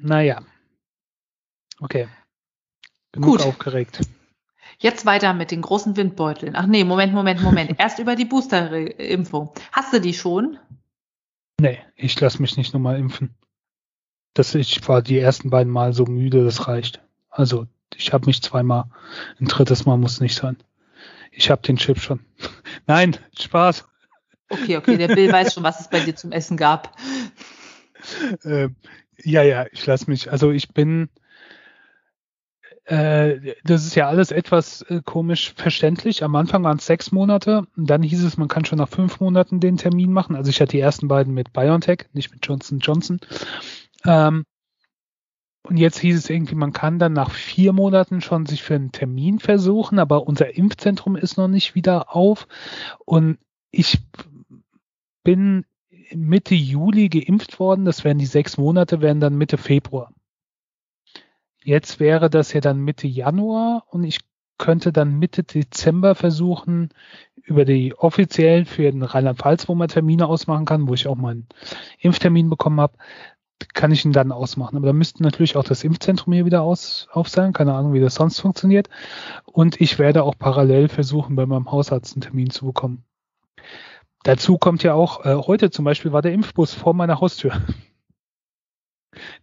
[0.00, 0.42] naja.
[1.78, 2.08] Okay.
[3.12, 3.42] Genug Gut.
[3.42, 4.00] aufgeregt.
[4.78, 6.56] Jetzt weiter mit den großen Windbeuteln.
[6.56, 7.78] Ach nee, Moment, Moment, Moment.
[7.78, 9.50] Erst über die Booster-Impfung.
[9.72, 10.58] Hast du die schon?
[11.60, 13.34] Nee, ich lasse mich nicht nochmal impfen.
[14.34, 17.00] Das, ich war die ersten beiden Mal so müde, das reicht.
[17.30, 17.66] Also
[17.96, 18.84] ich habe mich zweimal,
[19.40, 20.56] ein drittes Mal muss nicht sein.
[21.32, 22.20] Ich habe den Chip schon.
[22.86, 23.84] Nein, Spaß.
[24.48, 26.96] Okay, okay, der Bill weiß schon, was es bei dir zum Essen gab.
[28.44, 28.74] Ähm,
[29.22, 30.32] ja, ja, ich lasse mich.
[30.32, 31.08] Also ich bin,
[32.84, 36.24] äh, das ist ja alles etwas äh, komisch verständlich.
[36.24, 39.60] Am Anfang waren es sechs Monate, dann hieß es, man kann schon nach fünf Monaten
[39.60, 40.34] den Termin machen.
[40.34, 43.20] Also ich hatte die ersten beiden mit BioNTech, nicht mit Johnson Johnson.
[44.04, 44.44] Ähm,
[45.62, 48.92] und jetzt hieß es irgendwie, man kann dann nach vier Monaten schon sich für einen
[48.92, 52.48] Termin versuchen, aber unser Impfzentrum ist noch nicht wieder auf.
[53.04, 53.38] Und
[53.70, 54.00] ich
[55.22, 55.64] bin
[56.14, 57.84] Mitte Juli geimpft worden.
[57.84, 60.12] Das wären die sechs Monate, wären dann Mitte Februar.
[61.62, 64.20] Jetzt wäre das ja dann Mitte Januar und ich
[64.56, 66.90] könnte dann Mitte Dezember versuchen,
[67.42, 71.46] über die offiziell für den Rheinland-Pfalz, wo man Termine ausmachen kann, wo ich auch meinen
[71.98, 72.96] Impftermin bekommen habe,
[73.74, 74.76] kann ich ihn dann ausmachen.
[74.76, 77.52] Aber da müsste natürlich auch das Impfzentrum hier wieder aus, auf sein.
[77.52, 78.88] Keine Ahnung, wie das sonst funktioniert.
[79.44, 83.04] Und ich werde auch parallel versuchen, bei meinem Hausarzt einen Termin zu bekommen.
[84.22, 87.52] Dazu kommt ja auch, äh, heute zum Beispiel war der Impfbus vor meiner Haustür.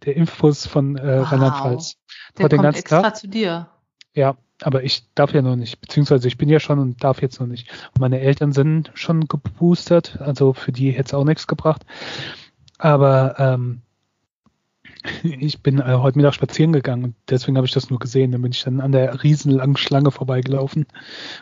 [0.06, 1.30] Der Impfbus von äh, wow.
[1.30, 1.96] Rheinland-Pfalz.
[2.38, 3.16] Der kommt extra Tag.
[3.16, 3.68] zu dir.
[4.14, 7.38] Ja, aber ich darf ja noch nicht, beziehungsweise ich bin ja schon und darf jetzt
[7.38, 7.70] noch nicht.
[7.98, 11.84] Meine Eltern sind schon geboostert, also für die hätte es auch nichts gebracht.
[12.78, 13.82] Aber ähm,
[15.22, 18.32] ich bin äh, heute Mittag spazieren gegangen und deswegen habe ich das nur gesehen.
[18.32, 20.86] Dann bin ich dann an der riesenlangen Schlange vorbeigelaufen,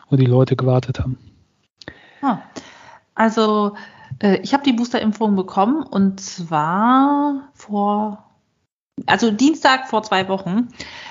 [0.09, 1.19] wo die Leute gewartet haben.
[2.23, 2.39] Ah,
[3.15, 3.75] also
[4.21, 8.25] äh, ich habe die Boosterimpfung bekommen und zwar vor,
[9.07, 10.69] also Dienstag vor zwei Wochen.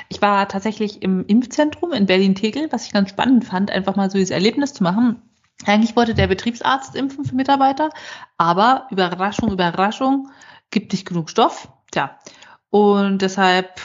[0.10, 4.18] Ich war tatsächlich im Impfzentrum in Berlin-Tegel, was ich ganz spannend fand, einfach mal so
[4.18, 5.22] dieses Erlebnis zu machen.
[5.66, 7.90] Eigentlich wollte der Betriebsarzt impfen für Mitarbeiter,
[8.38, 10.30] aber Überraschung, Überraschung,
[10.70, 11.70] gibt nicht genug Stoff.
[11.91, 12.17] Tja,
[12.69, 13.80] und deshalb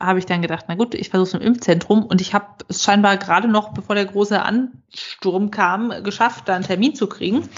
[0.00, 2.82] habe ich dann gedacht, na gut, ich versuche es im Impfzentrum und ich habe es
[2.82, 7.48] scheinbar gerade noch, bevor der große Ansturm kam, geschafft, da einen Termin zu kriegen.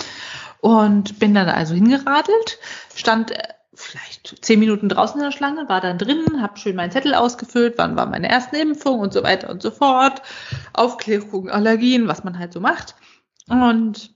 [0.60, 2.58] Und bin dann also hingeradelt,
[2.94, 3.42] stand äh,
[3.74, 7.74] vielleicht zehn Minuten draußen in der Schlange, war dann drin, habe schön meinen Zettel ausgefüllt,
[7.76, 10.20] wann war meine erste Impfung und so weiter und so fort.
[10.72, 12.96] Aufklärung, Allergien, was man halt so macht.
[13.48, 14.10] Und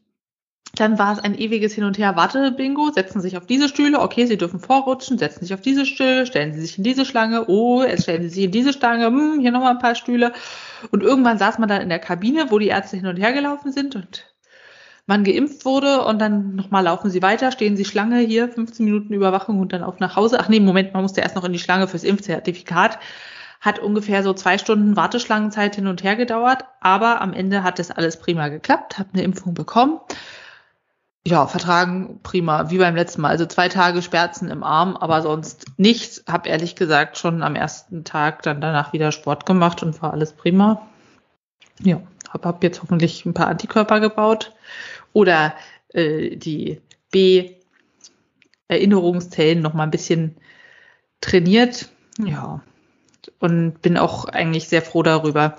[0.75, 2.17] dann war es ein ewiges Hin und Her.
[2.17, 4.01] Warte, Bingo, setzen sich auf diese Stühle.
[4.01, 7.49] Okay, Sie dürfen vorrutschen, setzen sich auf diese Stühle, stellen Sie sich in diese Schlange.
[7.49, 9.07] Oh, jetzt stellen Sie sich in diese Stange.
[9.07, 10.33] Hm, hier nochmal ein paar Stühle.
[10.91, 13.71] Und irgendwann saß man dann in der Kabine, wo die Ärzte hin und her gelaufen
[13.71, 14.33] sind und
[15.07, 19.13] man geimpft wurde und dann nochmal laufen sie weiter, stehen sie Schlange hier, 15 Minuten
[19.13, 20.39] Überwachung und dann auf nach Hause.
[20.41, 22.99] Ach nee, Moment, man musste erst noch in die Schlange fürs Impfzertifikat.
[23.61, 27.91] Hat ungefähr so zwei Stunden Warteschlangenzeit hin und her gedauert, aber am Ende hat das
[27.91, 30.01] alles prima geklappt, habe eine Impfung bekommen.
[31.25, 33.29] Ja, vertragen prima, wie beim letzten Mal.
[33.29, 36.25] Also zwei Tage Sperzen im Arm, aber sonst nichts.
[36.27, 40.33] Hab ehrlich gesagt schon am ersten Tag dann danach wieder Sport gemacht und war alles
[40.33, 40.85] prima.
[41.81, 44.53] Ja, hab, hab jetzt hoffentlich ein paar Antikörper gebaut
[45.13, 45.55] oder
[45.93, 46.81] äh, die
[47.13, 50.39] B-Erinnerungszellen noch mal ein bisschen
[51.21, 51.89] trainiert.
[52.19, 52.63] Ja,
[53.39, 55.57] und bin auch eigentlich sehr froh darüber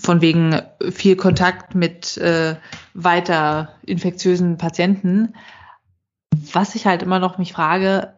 [0.00, 2.56] von wegen viel Kontakt mit äh,
[2.94, 5.34] weiter infektiösen Patienten.
[6.52, 8.14] Was ich halt immer noch mich frage,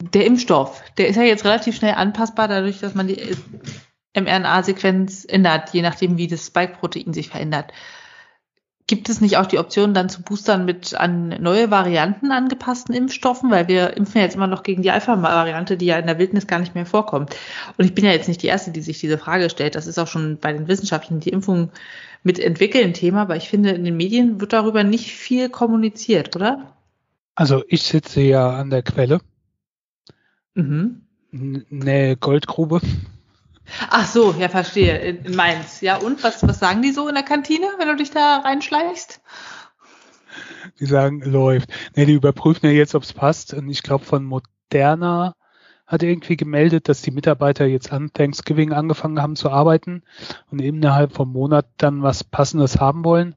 [0.00, 3.36] der Impfstoff, der ist ja jetzt relativ schnell anpassbar, dadurch, dass man die
[4.14, 7.72] mRNA-Sequenz ändert, je nachdem, wie das Spike-Protein sich verändert.
[8.88, 13.50] Gibt es nicht auch die Option, dann zu boostern mit an neue Varianten angepassten Impfstoffen?
[13.50, 16.46] Weil wir impfen ja jetzt immer noch gegen die Alpha-Variante, die ja in der Wildnis
[16.46, 17.36] gar nicht mehr vorkommt.
[17.76, 19.74] Und ich bin ja jetzt nicht die Erste, die sich diese Frage stellt.
[19.74, 21.70] Das ist auch schon bei den Wissenschaftlern, die Impfung
[22.22, 23.20] mitentwickeln, Thema.
[23.22, 26.74] Aber ich finde, in den Medien wird darüber nicht viel kommuniziert, oder?
[27.34, 29.20] Also ich sitze ja an der Quelle.
[30.54, 31.02] Mhm.
[31.30, 32.80] Nähe Goldgrube.
[33.90, 34.98] Ach so, ja, verstehe.
[34.98, 35.80] In, in Mainz.
[35.80, 39.20] Ja, und was, was sagen die so in der Kantine, wenn du dich da reinschleichst?
[40.80, 41.70] Die sagen, läuft.
[41.96, 43.54] Ne, die überprüfen ja jetzt, ob es passt.
[43.54, 45.34] Und ich glaube, von Moderna
[45.86, 50.02] hat irgendwie gemeldet, dass die Mitarbeiter jetzt an Thanksgiving angefangen haben zu arbeiten
[50.50, 53.34] und eben innerhalb vom Monat dann was Passendes haben wollen.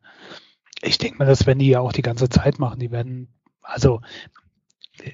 [0.81, 2.79] Ich denke mal, das werden die ja auch die ganze Zeit machen.
[2.79, 3.29] Die werden,
[3.61, 4.01] also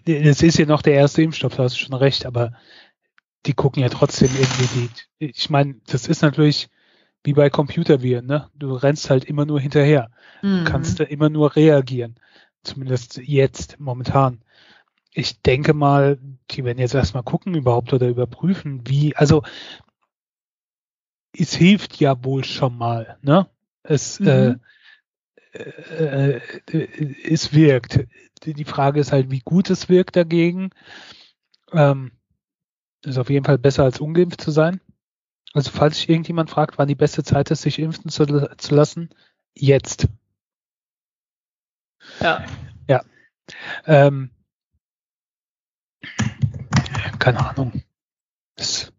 [0.06, 2.53] es ist ja noch der erste Impfstoff, da hast du schon recht, aber
[3.47, 6.69] die gucken ja trotzdem irgendwie die, ich meine, das ist natürlich
[7.23, 8.49] wie bei Computerviren, ne?
[8.55, 10.12] Du rennst halt immer nur hinterher.
[10.41, 10.63] Mhm.
[10.65, 12.15] Du kannst da immer nur reagieren.
[12.63, 14.41] Zumindest jetzt, momentan.
[15.13, 16.19] Ich denke mal,
[16.51, 19.43] die werden jetzt erstmal gucken überhaupt oder überprüfen, wie, also
[21.33, 23.47] es hilft ja wohl schon mal, ne?
[23.83, 24.60] Es, äh, mhm.
[25.53, 26.39] äh,
[26.71, 28.05] äh, es wirkt.
[28.45, 30.69] Die Frage ist halt, wie gut es wirkt dagegen.
[31.71, 32.12] Ähm,
[33.08, 34.82] ist auf jeden Fall besser als ungeimpft zu sein.
[35.54, 38.26] Also falls sich irgendjemand fragt, wann die beste Zeit ist, sich impfen zu,
[38.58, 39.10] zu lassen,
[39.56, 40.08] jetzt.
[42.20, 42.46] Ja.
[42.88, 43.04] Ja.
[43.86, 44.30] Ähm,
[47.20, 47.84] keine Ahnung.
[48.56, 48.93] Das,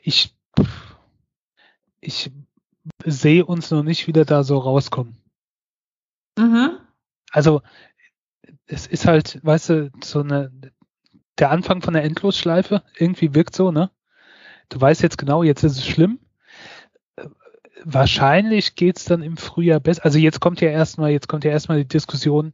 [0.00, 0.34] ich,
[2.00, 2.30] ich
[3.04, 5.16] sehe uns noch nicht wieder da so rauskommen.
[6.38, 6.78] Mhm.
[7.30, 7.62] Also
[8.66, 10.50] es ist halt, weißt du, so eine
[11.42, 13.90] der Anfang von der Endlosschleife irgendwie wirkt so, ne?
[14.68, 16.20] Du weißt jetzt genau, jetzt ist es schlimm.
[17.84, 20.04] Wahrscheinlich geht's dann im Frühjahr besser.
[20.04, 22.52] Also jetzt kommt ja erstmal, jetzt kommt ja erstmal die Diskussion,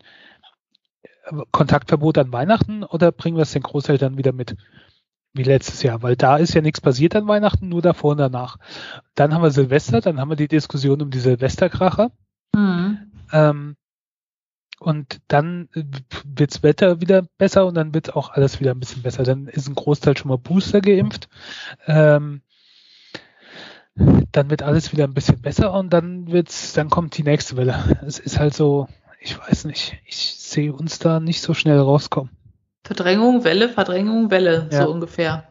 [1.51, 4.57] Kontaktverbot an Weihnachten oder bringen wir es den Großeltern wieder mit?
[5.35, 8.57] Wie letztes Jahr, weil da ist ja nichts passiert an Weihnachten, nur davor und danach.
[9.15, 12.11] Dann haben wir Silvester, dann haben wir die Diskussion um die Silvesterkracher.
[12.57, 13.13] Mhm.
[13.33, 13.77] Ähm,
[14.81, 15.69] und dann
[16.25, 19.25] wirds Wetter wieder besser und dann wird auch alles wieder ein bisschen besser.
[19.25, 21.29] Dann ist ein Großteil schon mal Booster geimpft.
[21.87, 22.43] Ähm,
[23.95, 27.99] dann wird alles wieder ein bisschen besser und dann wird's, dann kommt die nächste Welle.
[28.07, 28.89] Es ist halt so,
[29.21, 32.31] ich weiß nicht, ich sehe uns da nicht so schnell rauskommen.
[32.85, 34.85] Verdrängung, Welle, Verdrängung, Welle, ja.
[34.85, 35.49] so ungefähr.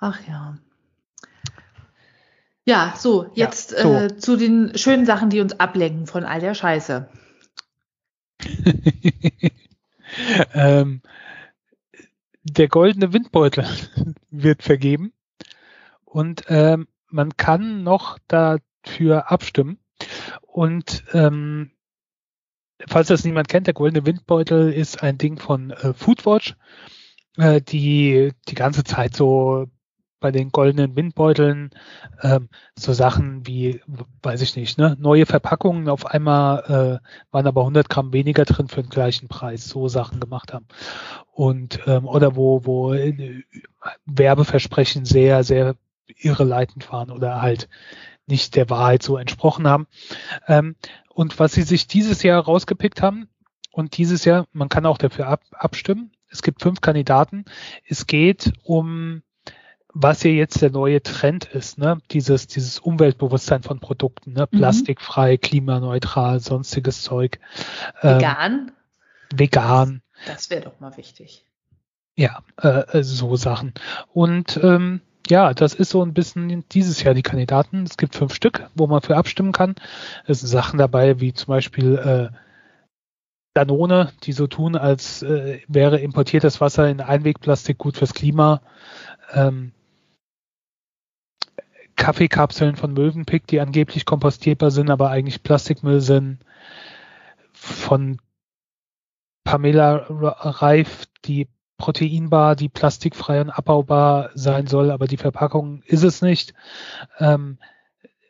[0.00, 0.58] Ach ja.
[2.64, 3.94] Ja, so, jetzt ja, so.
[3.94, 7.08] Äh, zu den schönen Sachen, die uns ablenken von all der Scheiße.
[10.54, 11.02] ähm,
[12.42, 13.66] der goldene Windbeutel
[14.30, 15.12] wird vergeben
[16.04, 19.78] und ähm, man kann noch dafür abstimmen.
[20.42, 21.70] Und ähm,
[22.86, 26.56] falls das niemand kennt, der goldene Windbeutel ist ein Ding von äh, Foodwatch,
[27.36, 29.68] äh, die die ganze Zeit so
[30.20, 31.70] bei den goldenen Windbeuteln
[32.22, 33.80] ähm, so Sachen wie,
[34.22, 38.68] weiß ich nicht, ne, neue Verpackungen auf einmal äh, waren aber 100 Gramm weniger drin
[38.68, 40.66] für den gleichen Preis, so Sachen gemacht haben.
[41.32, 43.42] Und ähm, oder wo wo äh,
[44.06, 45.76] Werbeversprechen sehr sehr
[46.16, 47.68] irreleitend waren oder halt
[48.26, 49.86] nicht der Wahrheit so entsprochen haben.
[50.46, 50.76] Ähm,
[51.08, 53.28] und was sie sich dieses Jahr rausgepickt haben
[53.72, 56.12] und dieses Jahr, man kann auch dafür ab, abstimmen.
[56.30, 57.44] Es gibt fünf Kandidaten.
[57.86, 59.22] Es geht um
[59.94, 62.00] was ja jetzt der neue Trend ist, ne?
[62.10, 64.46] Dieses, dieses Umweltbewusstsein von Produkten, ne?
[64.50, 64.58] Mhm.
[64.58, 67.38] Plastikfrei, klimaneutral, sonstiges Zeug.
[68.02, 68.72] Ähm, vegan?
[69.34, 70.02] Vegan.
[70.26, 71.44] Das wäre doch mal wichtig.
[72.16, 73.72] Ja, äh, äh, so Sachen.
[74.12, 77.84] Und ähm, ja, das ist so ein bisschen dieses Jahr die Kandidaten.
[77.84, 79.76] Es gibt fünf Stück, wo man für abstimmen kann.
[80.26, 82.36] Es sind Sachen dabei, wie zum Beispiel äh,
[83.54, 88.62] Danone, die so tun, als äh, wäre importiertes Wasser in Einwegplastik gut fürs Klima.
[89.32, 89.72] Ähm,
[91.98, 96.38] Kaffeekapseln von Möwenpick, die angeblich kompostierbar sind, aber eigentlich Plastikmüll sind.
[97.52, 98.18] Von
[99.44, 106.22] Pamela Reif, die Proteinbar, die plastikfrei und abbaubar sein soll, aber die Verpackung ist es
[106.22, 106.54] nicht.
[107.20, 107.58] Ähm,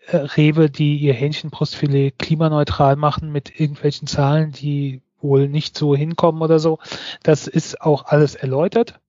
[0.07, 6.43] äh, Rewe, die ihr Hähnchenbrustfilet klimaneutral machen mit irgendwelchen Zahlen, die wohl nicht so hinkommen
[6.43, 6.79] oder so.
[7.23, 9.01] Das ist auch alles erläutert.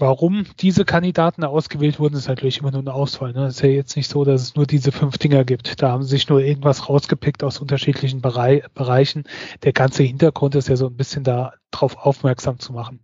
[0.00, 3.32] Warum diese Kandidaten ausgewählt wurden, ist natürlich immer nur eine Auswahl.
[3.32, 3.46] Ne?
[3.46, 5.82] Es ist ja jetzt nicht so, dass es nur diese fünf Dinger gibt.
[5.82, 9.24] Da haben sie sich nur irgendwas rausgepickt aus unterschiedlichen Berei Bereichen.
[9.64, 13.00] Der ganze Hintergrund ist ja so ein bisschen da drauf aufmerksam zu machen.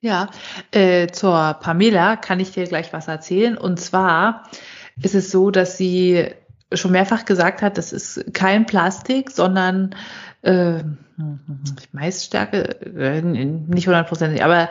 [0.00, 0.30] Ja,
[0.70, 3.58] äh, zur Pamela kann ich dir gleich was erzählen.
[3.58, 4.44] Und zwar
[5.02, 6.28] ist es so, dass sie
[6.72, 9.94] schon mehrfach gesagt hat, das ist kein Plastik, sondern
[10.42, 10.84] äh,
[11.92, 14.68] Maisstärke, äh, nicht hundertprozentig, aber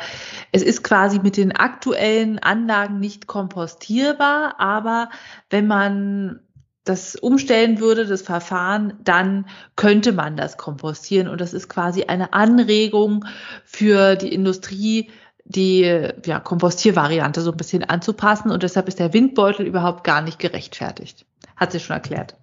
[0.52, 5.10] es ist quasi mit den aktuellen Anlagen nicht kompostierbar, aber
[5.50, 6.40] wenn man
[6.86, 12.32] das umstellen würde, das Verfahren, dann könnte man das kompostieren und das ist quasi eine
[12.32, 13.26] Anregung
[13.66, 15.10] für die Industrie,
[15.44, 15.82] die
[16.26, 21.26] ja, Kompostiervariante so ein bisschen anzupassen und deshalb ist der Windbeutel überhaupt gar nicht gerechtfertigt.
[21.58, 22.36] Hat sie schon erklärt.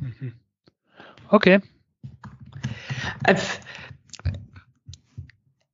[0.00, 0.32] Mhm.
[1.28, 1.60] Okay.
[3.24, 3.36] Äh,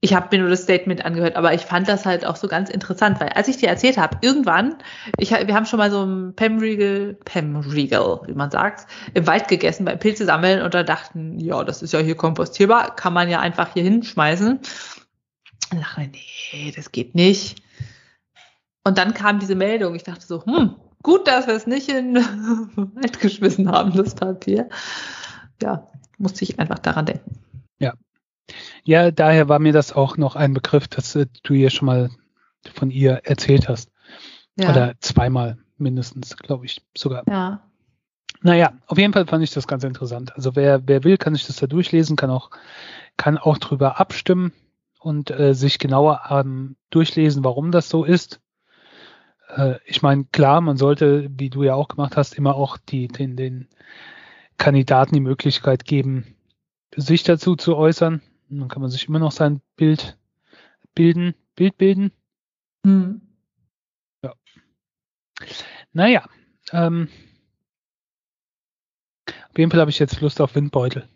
[0.05, 2.69] Ich habe mir nur das Statement angehört, aber ich fand das halt auch so ganz
[2.69, 4.77] interessant, weil als ich dir erzählt habe, irgendwann,
[5.17, 9.87] ich, wir haben schon mal so ein Pemriegel, Pemriegel, wie man sagt, im Wald gegessen
[9.87, 13.41] beim Pilze sammeln und da dachten, ja, das ist ja hier kompostierbar, kann man ja
[13.41, 14.61] einfach hier hinschmeißen.
[15.73, 16.11] Und dachte
[16.53, 17.63] nee, das geht nicht.
[18.85, 19.95] Und dann kam diese Meldung.
[19.95, 24.69] Ich dachte so, hm, gut, dass wir es nicht in Wald geschmissen haben, das Papier.
[25.63, 25.89] Ja,
[26.19, 27.41] musste ich einfach daran denken.
[27.79, 27.95] Ja,
[28.85, 32.11] ja, daher war mir das auch noch ein Begriff, dass äh, du ihr schon mal
[32.75, 33.91] von ihr erzählt hast.
[34.57, 34.71] Ja.
[34.71, 37.25] Oder zweimal mindestens, glaube ich sogar.
[37.29, 37.63] Ja.
[38.43, 40.37] Naja, auf jeden Fall fand ich das ganz interessant.
[40.37, 42.51] Also wer, wer will, kann sich das da durchlesen, kann auch,
[43.17, 44.53] kann auch drüber abstimmen
[45.01, 48.41] und äh, sich genauer ähm, durchlesen, warum das so ist.
[49.49, 53.09] Äh, ich meine, klar, man sollte, wie du ja auch gemacht hast, immer auch die,
[53.09, 53.69] den, den
[54.59, 56.37] Kandidaten die Möglichkeit geben,
[56.97, 58.23] sich dazu zu äußern.
[58.51, 60.19] Und dann kann man sich immer noch sein Bild
[60.95, 62.13] bilden, Bild bilden.
[62.85, 63.23] Mhm.
[64.23, 64.35] Ja.
[65.93, 66.25] Naja,
[66.73, 67.09] ähm,
[69.27, 71.09] auf jeden Fall habe ich jetzt Lust auf Windbeutel.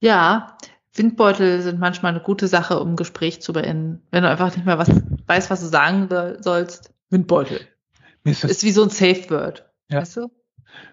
[0.00, 0.56] Ja,
[0.94, 4.02] Windbeutel sind manchmal eine gute Sache, um ein Gespräch zu beenden.
[4.10, 4.90] Wenn du einfach nicht mehr was
[5.26, 6.08] weißt, was du sagen
[6.40, 7.60] sollst, Windbeutel.
[8.24, 9.70] Ist, ist, wie so ein Safe Word.
[9.88, 10.00] Ja.
[10.00, 10.30] Weißt du?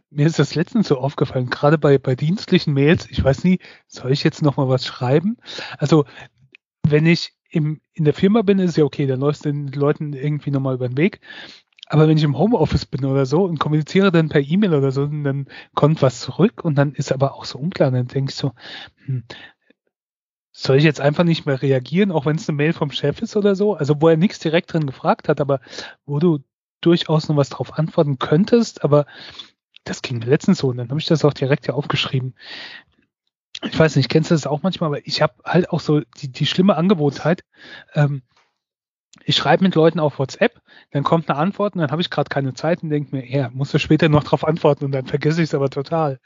[0.09, 4.11] Mir ist das letztens so aufgefallen, gerade bei, bei dienstlichen Mails, ich weiß nie, soll
[4.11, 5.37] ich jetzt nochmal was schreiben?
[5.77, 6.05] Also,
[6.83, 10.51] wenn ich im, in der Firma bin, ist ja okay, dann läuft den Leuten irgendwie
[10.51, 11.19] nochmal über den Weg.
[11.87, 15.07] Aber wenn ich im Homeoffice bin oder so und kommuniziere dann per E-Mail oder so,
[15.07, 17.89] dann kommt was zurück und dann ist aber auch so unklar.
[17.89, 18.51] Dann denke ich so,
[19.05, 19.23] hm,
[20.51, 23.35] soll ich jetzt einfach nicht mehr reagieren, auch wenn es eine Mail vom Chef ist
[23.35, 23.73] oder so?
[23.75, 25.61] Also wo er nichts direkt drin gefragt hat, aber
[26.05, 26.39] wo du
[26.81, 29.05] durchaus noch was drauf antworten könntest, aber
[29.89, 32.36] das ging mir letztens so und dann habe ich das auch direkt hier aufgeschrieben.
[33.63, 36.32] Ich weiß nicht, kennst du das auch manchmal, aber ich habe halt auch so die,
[36.32, 37.43] die schlimme Angewohnheit,
[37.93, 38.21] ähm,
[39.25, 42.30] ich schreibe mit Leuten auf WhatsApp, dann kommt eine Antwort und dann habe ich gerade
[42.30, 45.41] keine Zeit und denke mir, ja, musst du später noch drauf antworten und dann vergesse
[45.41, 46.19] ich es aber total.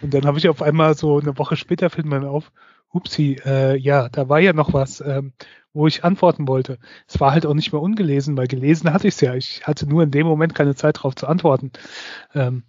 [0.00, 2.50] Und dann habe ich auf einmal so eine Woche später fällt mir auf,
[2.92, 5.32] upsi, äh, ja, da war ja noch was, ähm,
[5.72, 6.78] wo ich antworten wollte.
[7.06, 9.34] Es war halt auch nicht mehr ungelesen, weil gelesen hatte ich es ja.
[9.34, 11.70] Ich hatte nur in dem Moment keine Zeit drauf zu antworten.
[12.34, 12.64] Ähm,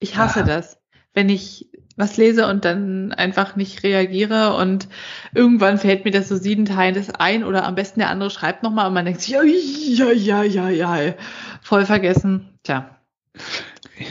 [0.00, 0.46] ich hasse ja.
[0.46, 0.78] das,
[1.14, 4.88] wenn ich was lese und dann einfach nicht reagiere und
[5.34, 8.94] irgendwann fällt mir das so siedenteilendes ein oder am besten der andere schreibt nochmal und
[8.94, 11.14] man denkt sich, ja, ja, ja, ja, ja,
[11.62, 12.58] voll vergessen.
[12.64, 12.98] Tja.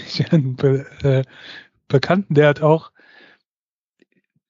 [0.06, 1.24] Ich habe einen Be äh,
[1.88, 2.92] Bekannten, der hat auch,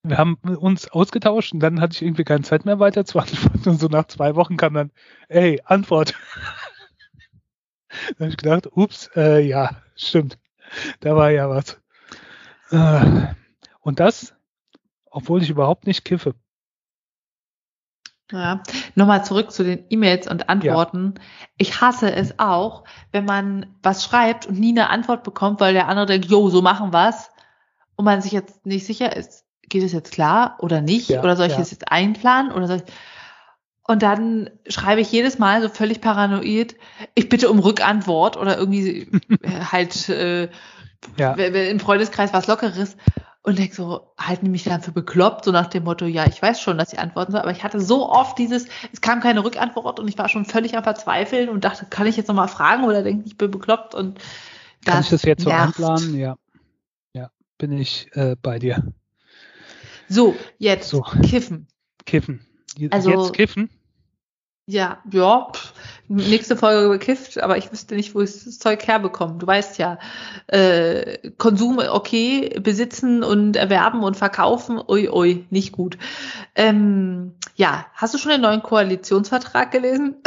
[0.04, 3.70] wir haben uns ausgetauscht und dann hatte ich irgendwie keine Zeit mehr weiter zu antworten
[3.70, 4.92] und so nach zwei Wochen kam dann,
[5.30, 6.14] ey, Antwort.
[7.88, 10.38] da habe ich gedacht, ups, äh, ja, stimmt
[11.00, 11.80] da war ja was.
[12.72, 13.34] Äh,
[13.82, 14.36] und das,
[15.06, 16.36] obwohl ich überhaupt nicht kiffe.
[18.32, 18.62] Ja,
[18.94, 21.16] nochmal zurück zu den E-Mails und Antworten.
[21.18, 21.24] Ja.
[21.58, 25.88] Ich hasse es auch, wenn man was schreibt und nie eine Antwort bekommt, weil der
[25.88, 27.32] andere denkt, jo, so machen wir's.
[27.96, 31.10] Und man sich jetzt nicht sicher ist, geht es jetzt klar oder nicht?
[31.10, 31.60] Ja, oder soll ich ja.
[31.60, 32.52] es jetzt einplanen?
[32.52, 32.94] Oder soll ich,
[33.90, 36.76] und dann schreibe ich jedes Mal so völlig paranoid,
[37.16, 39.10] ich bitte um Rückantwort oder irgendwie
[39.42, 40.48] äh, halt äh,
[41.18, 41.34] ja.
[41.34, 42.98] im Freundeskreis was Lockeres.
[43.42, 46.40] Und denk so, halten die mich dann für bekloppt, so nach dem Motto, ja, ich
[46.40, 49.44] weiß schon, dass ich antworten soll, aber ich hatte so oft dieses, es kam keine
[49.44, 52.84] Rückantwort und ich war schon völlig am Verzweifeln und dachte, kann ich jetzt nochmal fragen
[52.84, 54.20] oder denke ich bin bekloppt und
[54.86, 56.16] Kann ich das jetzt so anplanen?
[56.16, 56.36] Ja.
[57.16, 58.84] Ja, bin ich äh, bei dir.
[60.08, 61.02] So, jetzt so.
[61.02, 61.66] kiffen.
[62.06, 62.46] Kiffen.
[62.92, 63.72] Also, jetzt kiffen?
[64.70, 65.74] Ja, ja, pff,
[66.10, 69.40] nächste Folge bekifft, aber ich wüsste nicht, wo ich das Zeug herbekomme.
[69.40, 69.98] Du weißt ja,
[70.46, 75.98] äh, Konsum okay, besitzen und erwerben und verkaufen, ui, ui, nicht gut.
[76.54, 80.18] Ähm, ja, hast du schon den neuen Koalitionsvertrag gelesen?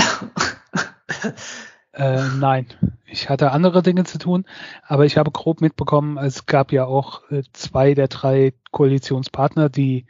[1.92, 2.66] äh, nein,
[3.06, 4.44] ich hatte andere Dinge zu tun,
[4.84, 10.06] aber ich habe grob mitbekommen, es gab ja auch äh, zwei der drei Koalitionspartner, die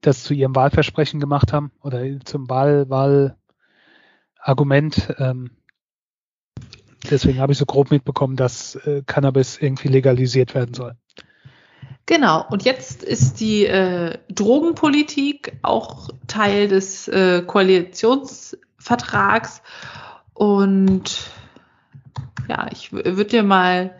[0.00, 3.36] das zu ihrem Wahlversprechen gemacht haben oder zum Wahl, Wahl
[4.44, 5.12] Argument.
[5.18, 5.50] Ähm,
[7.10, 10.96] deswegen habe ich so grob mitbekommen, dass äh, Cannabis irgendwie legalisiert werden soll.
[12.06, 19.62] Genau, und jetzt ist die äh, Drogenpolitik auch Teil des äh, Koalitionsvertrags.
[20.34, 21.30] Und
[22.48, 23.94] ja, ich würde dir mal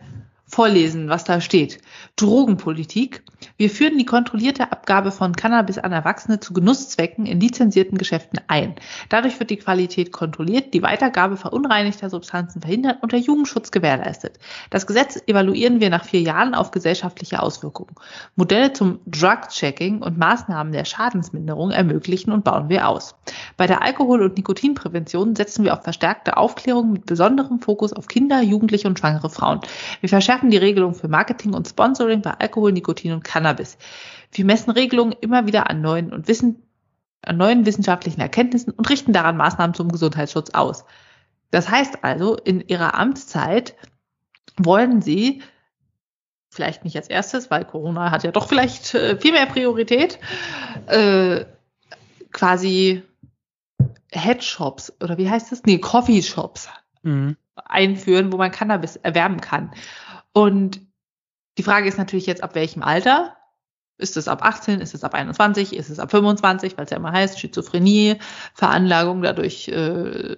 [0.45, 1.79] vorlesen, was da steht.
[2.15, 3.23] Drogenpolitik.
[3.57, 8.75] Wir führen die kontrollierte Abgabe von Cannabis an Erwachsene zu Genusszwecken in lizenzierten Geschäften ein.
[9.07, 14.39] Dadurch wird die Qualität kontrolliert, die Weitergabe verunreinigter Substanzen verhindert und der Jugendschutz gewährleistet.
[14.71, 17.95] Das Gesetz evaluieren wir nach vier Jahren auf gesellschaftliche Auswirkungen.
[18.35, 23.15] Modelle zum Drug-Checking und Maßnahmen der Schadensminderung ermöglichen und bauen wir aus.
[23.55, 28.41] Bei der Alkohol- und Nikotinprävention setzen wir auf verstärkte Aufklärung mit besonderem Fokus auf Kinder,
[28.41, 29.61] Jugendliche und schwangere Frauen.
[30.01, 33.44] Wir verschärfen die Regelung für Marketing und Sponsoring bei Alkohol, Nikotin und Cannabis.
[34.31, 36.63] Wir messen Regelungen immer wieder an neuen und Wissen,
[37.21, 40.85] an neuen wissenschaftlichen Erkenntnissen und richten daran Maßnahmen zum Gesundheitsschutz aus.
[41.51, 43.75] Das heißt also, in ihrer Amtszeit
[44.57, 45.41] wollen sie
[46.49, 50.19] vielleicht nicht als erstes, weil Corona hat ja doch vielleicht äh, viel mehr Priorität,
[50.87, 51.45] äh,
[52.31, 53.03] quasi
[54.11, 55.63] Headshops oder wie heißt das?
[55.63, 56.69] Nee, Coffeeshops
[57.03, 57.35] mhm.
[57.55, 59.71] einführen, wo man Cannabis erwerben kann.
[60.31, 60.81] Und
[61.57, 63.35] die Frage ist natürlich jetzt, ab welchem Alter?
[63.97, 66.97] Ist es ab 18, ist es ab 21, ist es ab 25, weil es ja
[66.97, 68.17] immer heißt, Schizophrenie,
[68.53, 70.35] Veranlagung dadurch, äh,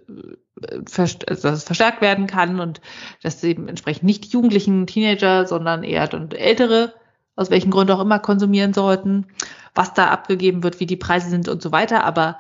[0.55, 2.82] dass es verstärkt werden kann und
[3.24, 6.93] dass eben entsprechend nicht Jugendlichen, Teenager, sondern eher und Ältere,
[7.36, 9.26] aus welchen Gründen auch immer, konsumieren sollten,
[9.74, 12.03] was da abgegeben wird, wie die Preise sind und so weiter.
[12.03, 12.38] Aber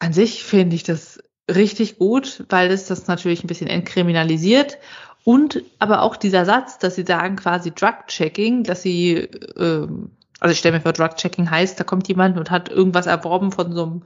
[0.00, 1.18] an sich finde ich das
[1.50, 4.78] richtig gut, weil es das natürlich ein bisschen entkriminalisiert
[5.24, 9.14] und aber auch dieser Satz, dass sie sagen quasi Drug-Checking, dass sie,
[9.56, 10.10] ähm,
[10.40, 13.72] also ich stelle mir vor, Drug-Checking heißt, da kommt jemand und hat irgendwas erworben von
[13.72, 14.02] so einem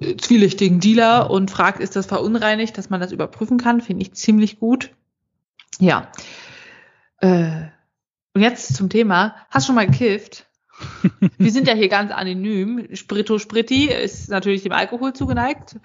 [0.00, 4.14] äh, zwielichtigen Dealer und fragt, ist das verunreinigt, dass man das überprüfen kann, finde ich
[4.14, 4.90] ziemlich gut.
[5.78, 6.08] Ja.
[7.20, 7.66] Äh,
[8.34, 10.46] und jetzt zum Thema, hast du schon mal gekifft?
[11.38, 12.88] Wir sind ja hier ganz anonym.
[12.94, 15.76] Spritto Spritti ist natürlich dem Alkohol zugeneigt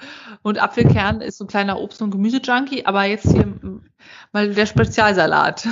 [0.42, 3.54] und Apfelkern ist so ein kleiner Obst- und Gemüsejunkie, aber jetzt hier
[4.32, 5.68] mal der Spezialsalat.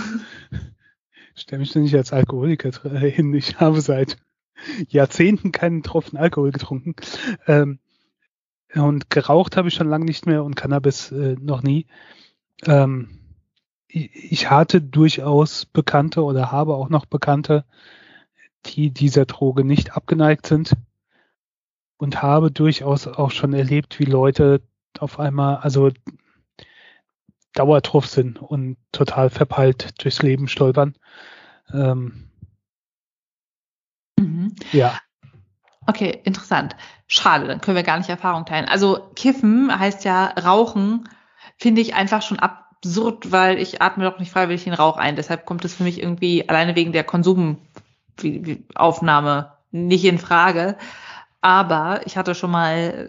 [1.35, 3.33] Ich stelle mich nicht als Alkoholiker hin.
[3.33, 4.17] Ich habe seit
[4.87, 6.95] Jahrzehnten keinen Tropfen Alkohol getrunken.
[7.45, 7.79] Ähm,
[8.73, 11.87] und geraucht habe ich schon lange nicht mehr und Cannabis äh, noch nie.
[12.65, 13.19] Ähm,
[13.87, 17.65] ich hatte durchaus Bekannte oder habe auch noch Bekannte,
[18.65, 20.75] die dieser Droge nicht abgeneigt sind
[21.97, 24.61] und habe durchaus auch schon erlebt, wie Leute
[24.99, 25.91] auf einmal, also
[27.53, 30.95] Dauertruff sind und total verpeilt durchs Leben stolpern.
[31.73, 32.29] Ähm,
[34.19, 34.55] mhm.
[34.71, 34.99] Ja.
[35.87, 36.75] Okay, interessant.
[37.07, 38.65] Schade, dann können wir gar nicht Erfahrung teilen.
[38.65, 41.07] Also Kiffen heißt ja Rauchen,
[41.57, 45.15] finde ich einfach schon absurd, weil ich atme doch nicht freiwillig den Rauch ein.
[45.15, 47.57] Deshalb kommt es für mich irgendwie alleine wegen der Konsum
[48.75, 50.77] Aufnahme nicht in Frage.
[51.41, 53.07] Aber ich hatte schon mal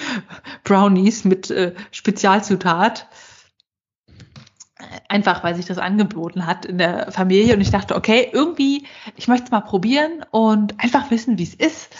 [0.64, 3.08] Brownies mit äh, Spezialzutat.
[5.08, 8.86] Einfach, weil sich das angeboten hat in der Familie und ich dachte, okay, irgendwie,
[9.16, 11.94] ich möchte es mal probieren und einfach wissen, wie es ist.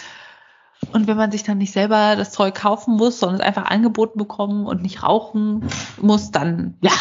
[0.91, 4.19] Und wenn man sich dann nicht selber das Zeug kaufen muss, sondern es einfach angeboten
[4.19, 5.67] bekommen und nicht rauchen
[5.97, 6.91] muss, dann ja.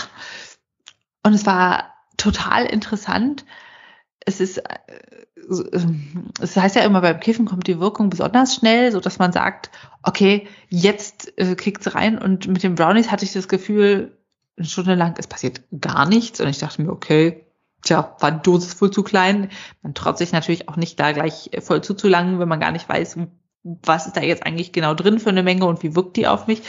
[1.25, 3.45] Und es war total interessant.
[4.25, 4.79] Es ist äh,
[6.41, 9.71] es heißt ja immer, beim Kiffen kommt die Wirkung besonders schnell, so dass man sagt,
[10.03, 12.19] okay, jetzt äh, kickt's rein.
[12.19, 14.17] Und mit den Brownies hatte ich das Gefühl,
[14.57, 16.41] eine Stunde lang, es passiert gar nichts.
[16.41, 17.47] Und ich dachte mir, okay,
[17.83, 19.51] tja, war die Dosis wohl zu klein.
[19.83, 23.17] Man traut sich natürlich auch nicht da gleich voll zuzulangen, wenn man gar nicht weiß,
[23.65, 26.49] was ist da jetzt eigentlich genau drin für eine Menge und wie wirkt die auf
[26.49, 26.63] mich.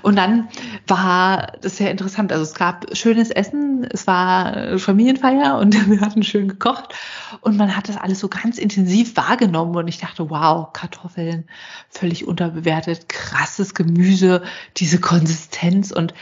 [0.00, 0.48] Und dann
[0.86, 2.32] war das sehr interessant.
[2.32, 6.94] Also es gab schönes Essen, es war Familienfeier und wir hatten schön gekocht
[7.42, 11.46] und man hat das alles so ganz intensiv wahrgenommen und ich dachte, wow, Kartoffeln,
[11.90, 14.42] völlig unterbewertet, krasses Gemüse,
[14.78, 16.14] diese Konsistenz und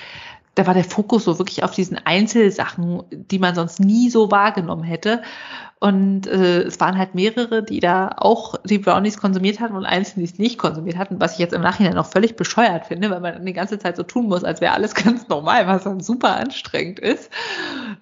[0.59, 4.83] da war der Fokus so wirklich auf diesen Einzelsachen, die man sonst nie so wahrgenommen
[4.83, 5.23] hätte.
[5.79, 10.27] Und äh, es waren halt mehrere, die da auch die Brownies konsumiert hatten und einzelne,
[10.27, 13.21] die es nicht konsumiert hatten, was ich jetzt im Nachhinein noch völlig bescheuert finde, weil
[13.21, 16.01] man dann die ganze Zeit so tun muss, als wäre alles ganz normal, was dann
[16.01, 17.31] super anstrengend ist.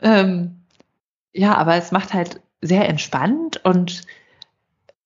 [0.00, 0.62] Ähm,
[1.34, 4.00] ja, aber es macht halt sehr entspannt und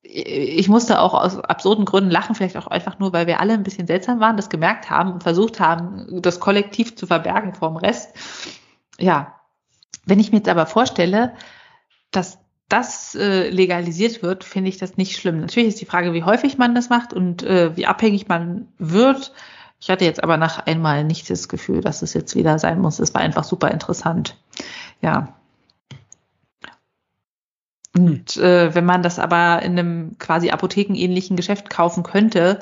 [0.03, 3.63] ich musste auch aus absurden Gründen lachen, vielleicht auch einfach nur, weil wir alle ein
[3.63, 8.11] bisschen seltsam waren, das gemerkt haben und versucht haben, das kollektiv zu verbergen vom Rest.
[8.99, 9.41] Ja,
[10.07, 11.35] wenn ich mir jetzt aber vorstelle,
[12.11, 12.39] dass
[12.69, 15.41] das äh, legalisiert wird, finde ich das nicht schlimm.
[15.41, 19.33] Natürlich ist die Frage, wie häufig man das macht und äh, wie abhängig man wird.
[19.81, 23.01] Ich hatte jetzt aber nach einmal nicht das Gefühl, dass es jetzt wieder sein muss.
[23.01, 24.37] Es war einfach super interessant.
[25.03, 25.40] Ja.
[27.97, 32.61] Und äh, wenn man das aber in einem quasi apothekenähnlichen Geschäft kaufen könnte,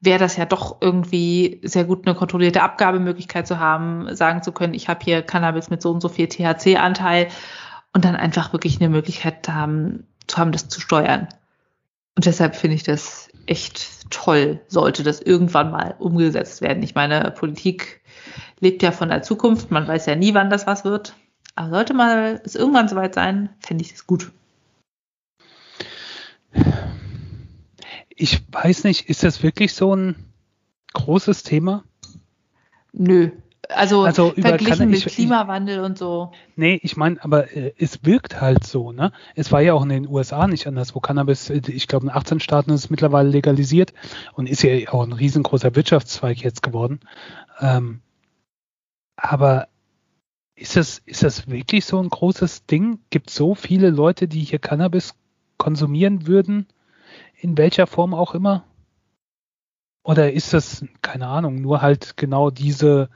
[0.00, 4.74] wäre das ja doch irgendwie sehr gut, eine kontrollierte Abgabemöglichkeit zu haben, sagen zu können,
[4.74, 7.28] ich habe hier Cannabis mit so und so viel THC-Anteil
[7.92, 11.28] und dann einfach wirklich eine Möglichkeit haben, zu haben, das zu steuern.
[12.16, 16.82] Und deshalb finde ich das echt toll, sollte das irgendwann mal umgesetzt werden.
[16.82, 18.00] Ich meine, Politik
[18.60, 21.14] lebt ja von der Zukunft, man weiß ja nie, wann das was wird.
[21.54, 24.32] Aber sollte mal es irgendwann soweit sein, fände ich das gut.
[28.08, 30.16] Ich weiß nicht, ist das wirklich so ein
[30.92, 31.84] großes Thema?
[32.92, 33.30] Nö.
[33.68, 36.32] Also, also verglichen mit ich, Klimawandel und so.
[36.56, 39.12] Nee, ich meine, aber äh, es wirkt halt so, ne?
[39.34, 42.12] Es war ja auch in den USA nicht anders, wo Cannabis, äh, ich glaube in
[42.12, 43.94] 18 Staaten ist es mittlerweile legalisiert
[44.34, 47.00] und ist ja auch ein riesengroßer Wirtschaftszweig jetzt geworden.
[47.60, 48.00] Ähm,
[49.16, 49.68] aber
[50.54, 52.98] ist das, ist das wirklich so ein großes Ding?
[53.10, 55.14] Gibt es so viele Leute, die hier Cannabis
[55.58, 56.66] konsumieren würden?
[57.40, 58.64] In welcher Form auch immer?
[60.04, 63.08] Oder ist das, keine Ahnung, nur halt genau diese,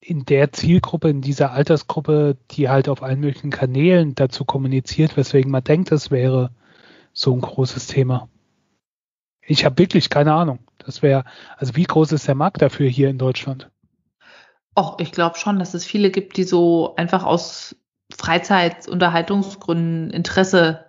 [0.00, 5.50] in der Zielgruppe, in dieser Altersgruppe, die halt auf allen möglichen Kanälen dazu kommuniziert, weswegen
[5.50, 6.50] man denkt, das wäre
[7.12, 8.28] so ein großes Thema.
[9.42, 10.60] Ich habe wirklich keine Ahnung.
[10.78, 11.24] Das wäre,
[11.56, 13.70] also wie groß ist der Markt dafür hier in Deutschland?
[14.78, 17.76] Och, ich glaube schon, dass es viele gibt, die so einfach aus
[18.16, 20.86] Freizeit-Unterhaltungsgründen Interesse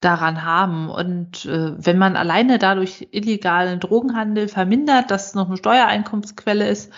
[0.00, 0.88] daran haben.
[0.88, 6.92] Und äh, wenn man alleine dadurch illegalen Drogenhandel vermindert, dass es noch eine Steuereinkommensquelle ist,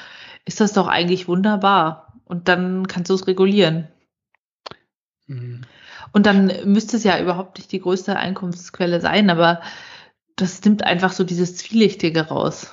[0.45, 2.15] ist das doch eigentlich wunderbar.
[2.25, 3.89] Und dann kannst du es regulieren.
[5.27, 5.63] Mhm.
[6.13, 9.61] Und dann müsste es ja überhaupt nicht die größte Einkommensquelle sein, aber
[10.37, 12.73] das nimmt einfach so dieses Zwielichtige raus.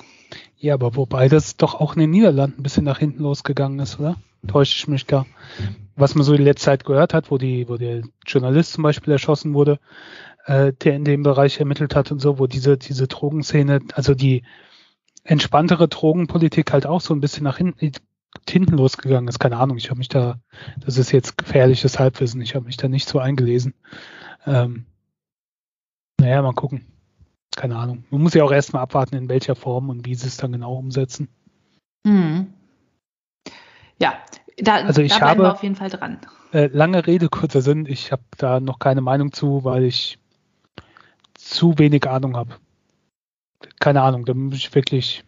[0.57, 3.99] Ja, aber wobei das doch auch in den Niederlanden ein bisschen nach hinten losgegangen ist,
[3.99, 4.15] oder?
[4.47, 5.25] Täusche ich mich da?
[5.95, 9.13] Was man so in letzter Zeit gehört hat, wo die, wo der Journalist zum Beispiel
[9.13, 9.79] erschossen wurde,
[10.45, 14.43] äh, der in dem Bereich ermittelt hat und so, wo diese, diese Drogenszene, also die
[15.23, 17.91] entspanntere Drogenpolitik halt auch so ein bisschen nach hinten,
[18.47, 19.39] hinten losgegangen ist.
[19.39, 20.39] Keine Ahnung, ich habe mich da,
[20.79, 23.73] das ist jetzt gefährliches Halbwissen, ich habe mich da nicht so eingelesen.
[24.45, 24.85] Ähm,
[26.19, 26.85] naja, mal gucken
[27.55, 28.03] keine Ahnung.
[28.09, 30.75] Man muss ja auch erstmal abwarten, in welcher Form und wie sie es dann genau
[30.75, 31.27] umsetzen.
[32.03, 32.53] Mhm.
[33.99, 34.13] Ja,
[34.57, 36.19] da, also ich da bleiben habe, wir auf jeden Fall dran.
[36.51, 37.85] Äh, lange Rede, kurzer Sinn.
[37.85, 40.19] Ich habe da noch keine Meinung zu, weil ich
[41.33, 42.55] zu wenig Ahnung habe.
[43.79, 45.23] Keine Ahnung, da muss ich wirklich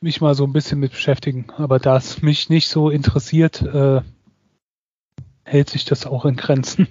[0.00, 1.46] mich mal so ein bisschen mit beschäftigen.
[1.56, 4.02] Aber da es mich nicht so interessiert, äh,
[5.44, 6.88] hält sich das auch in Grenzen.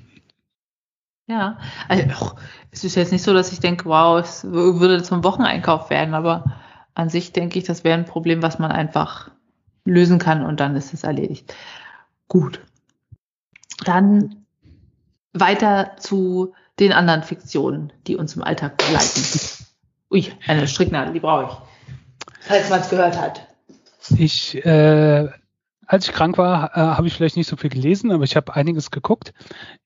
[1.31, 1.57] Ja,
[1.87, 2.35] also,
[2.71, 6.57] es ist jetzt nicht so, dass ich denke, wow, es würde zum Wocheneinkauf werden, aber
[6.93, 9.31] an sich denke ich, das wäre ein Problem, was man einfach
[9.85, 11.55] lösen kann und dann ist es erledigt.
[12.27, 12.59] Gut.
[13.85, 14.45] Dann
[15.31, 19.23] weiter zu den anderen Fiktionen, die uns im Alltag begleiten.
[20.11, 22.45] Ui, eine Stricknadel, die brauche ich.
[22.45, 23.47] Falls man es gehört hat.
[24.17, 25.29] Ich, äh,
[25.85, 28.53] als ich krank war, äh, habe ich vielleicht nicht so viel gelesen, aber ich habe
[28.53, 29.33] einiges geguckt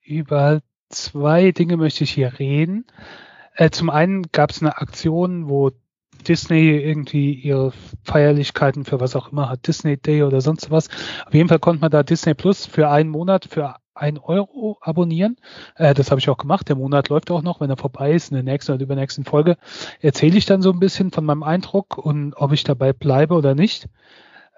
[0.01, 2.85] über zwei Dinge möchte ich hier reden.
[3.55, 5.71] Äh, zum einen gab es eine Aktion, wo
[6.27, 7.71] Disney irgendwie ihre
[8.03, 10.89] Feierlichkeiten für was auch immer hat, Disney Day oder sonst was.
[11.25, 15.37] Auf jeden Fall konnte man da Disney Plus für einen Monat für ein Euro abonnieren.
[15.75, 16.67] Äh, das habe ich auch gemacht.
[16.67, 17.61] Der Monat läuft auch noch.
[17.61, 19.57] Wenn er vorbei ist, in der nächsten oder übernächsten Folge,
[20.01, 23.55] erzähle ich dann so ein bisschen von meinem Eindruck und ob ich dabei bleibe oder
[23.55, 23.87] nicht.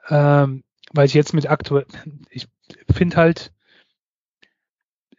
[0.10, 0.64] Ähm,
[0.94, 1.86] weil ich jetzt mit aktuell,
[2.30, 2.48] ich
[2.90, 3.52] finde halt,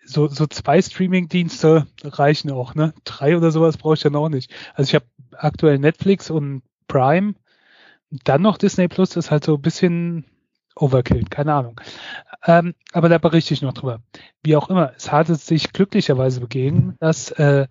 [0.09, 2.95] so, so zwei Streaming-Dienste reichen auch, ne?
[3.05, 4.51] Drei oder sowas brauche ich dann auch nicht.
[4.75, 7.35] Also ich habe aktuell Netflix und Prime.
[8.11, 10.25] Dann noch Disney Plus ist halt so ein bisschen
[10.75, 11.81] Overkill, keine Ahnung.
[12.47, 14.01] Ähm, aber da berichte ich noch drüber.
[14.43, 17.67] Wie auch immer, es hat es sich glücklicherweise begeben, dass äh,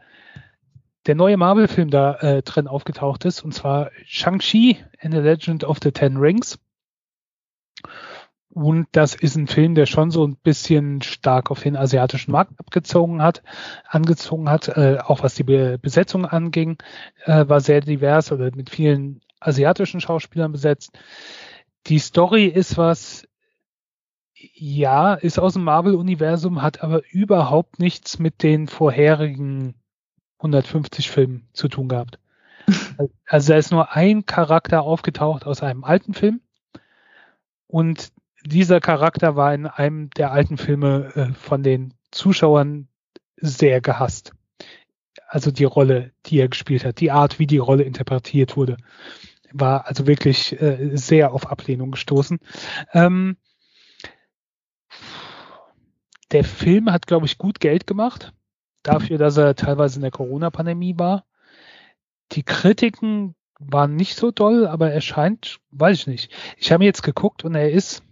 [1.07, 5.77] der neue Marvel-Film da äh, drin aufgetaucht ist, und zwar Shang-Chi in the Legend of
[5.81, 6.59] the Ten Rings.
[8.57, 12.59] Und das ist ein Film, der schon so ein bisschen stark auf den asiatischen Markt
[12.59, 13.43] abgezogen hat,
[13.87, 16.79] angezogen hat, äh, auch was die Be Besetzung anging,
[17.25, 20.97] äh, war sehr divers oder mit vielen asiatischen Schauspielern besetzt.
[21.85, 23.27] Die Story ist was,
[24.33, 29.75] ja, ist aus dem Marvel-Universum, hat aber überhaupt nichts mit den vorherigen
[30.39, 32.17] 150 Filmen zu tun gehabt.
[33.27, 36.41] Also da ist nur ein Charakter aufgetaucht aus einem alten Film
[37.67, 38.11] und
[38.47, 42.87] dieser Charakter war in einem der alten Filme äh, von den Zuschauern
[43.37, 44.33] sehr gehasst.
[45.27, 48.77] Also die Rolle, die er gespielt hat, die Art, wie die Rolle interpretiert wurde,
[49.51, 52.39] war also wirklich äh, sehr auf Ablehnung gestoßen.
[52.93, 53.37] Ähm,
[56.31, 58.33] der Film hat, glaube ich, gut Geld gemacht,
[58.83, 61.25] dafür, dass er teilweise in der Corona-Pandemie war.
[62.33, 66.31] Die Kritiken waren nicht so doll, aber er scheint, weiß ich nicht.
[66.57, 68.03] Ich habe jetzt geguckt und er ist.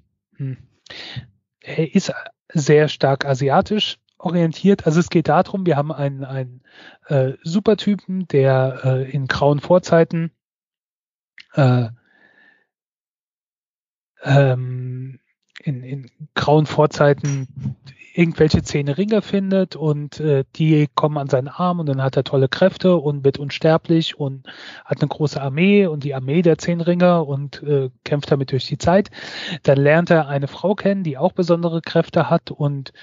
[1.62, 2.14] Er ist
[2.54, 4.86] sehr stark asiatisch orientiert.
[4.86, 6.64] Also es geht darum, wir haben einen, einen
[7.08, 10.32] äh, Supertypen, der äh, in grauen Vorzeiten
[11.54, 11.90] äh,
[14.24, 15.20] ähm,
[15.60, 17.76] in, in grauen Vorzeiten
[18.16, 22.24] irgendwelche zehn Ringe findet und äh, die kommen an seinen Arm und dann hat er
[22.24, 24.48] tolle Kräfte und wird unsterblich und
[24.86, 28.68] hat eine große Armee und die Armee der zehn Ringer und äh, kämpft damit durch
[28.68, 29.12] die Zeit.
[29.64, 32.94] Dann lernt er eine Frau kennen, die auch besondere Kräfte hat und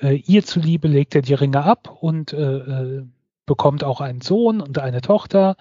[0.00, 3.02] äh, ihr zuliebe legt er die Ringe ab und äh, äh,
[3.46, 5.56] bekommt auch einen Sohn und eine Tochter.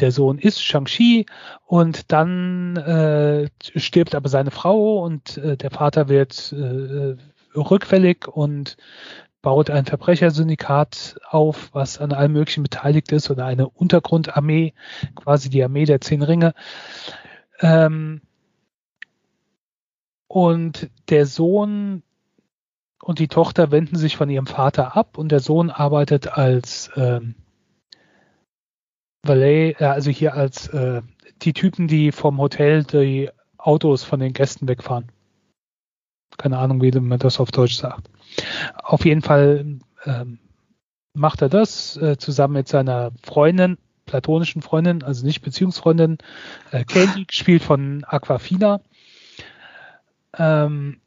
[0.00, 1.24] Der Sohn ist Shang-Chi
[1.64, 7.16] und dann äh, stirbt aber seine Frau und äh, der Vater wird äh,
[7.54, 8.76] rückfällig und
[9.42, 14.72] baut ein Verbrechersyndikat auf, was an allem Möglichen beteiligt ist oder eine Untergrundarmee,
[15.14, 16.54] quasi die Armee der Zehn Ringe.
[17.60, 18.22] Ähm,
[20.26, 22.02] und der Sohn
[23.02, 27.34] und die Tochter wenden sich von ihrem Vater ab und der Sohn arbeitet als ähm,
[29.22, 31.02] Valet, äh, also hier als äh,
[31.42, 35.12] die Typen, die vom Hotel die Autos von den Gästen wegfahren.
[36.36, 38.10] Keine Ahnung, wie man das auf Deutsch sagt.
[38.82, 40.38] Auf jeden Fall ähm,
[41.12, 46.18] macht er das äh, zusammen mit seiner Freundin, platonischen Freundin, also nicht Beziehungsfreundin,
[46.70, 48.80] äh, Candy, gespielt von Aquafina.
[50.36, 51.00] Ähm,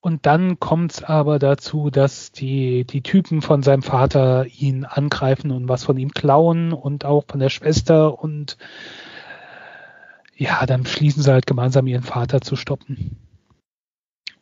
[0.00, 5.52] und dann kommt es aber dazu, dass die, die Typen von seinem Vater ihn angreifen
[5.52, 8.56] und was von ihm klauen und auch von der Schwester und
[10.34, 13.16] ja, dann schließen sie halt gemeinsam ihren Vater zu stoppen.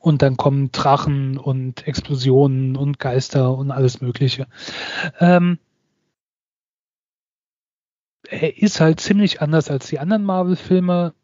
[0.00, 4.48] Und dann kommen Drachen und Explosionen und Geister und alles Mögliche.
[5.20, 5.58] Ähm,
[8.28, 11.14] er ist halt ziemlich anders als die anderen Marvel-Filme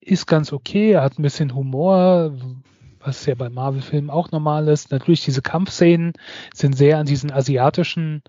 [0.00, 2.36] ist ganz okay, er hat ein bisschen Humor,
[3.00, 4.90] was ja bei Marvel-Filmen auch normal ist.
[4.90, 6.12] Natürlich, diese Kampfszenen
[6.52, 8.22] sind sehr an diesen asiatischen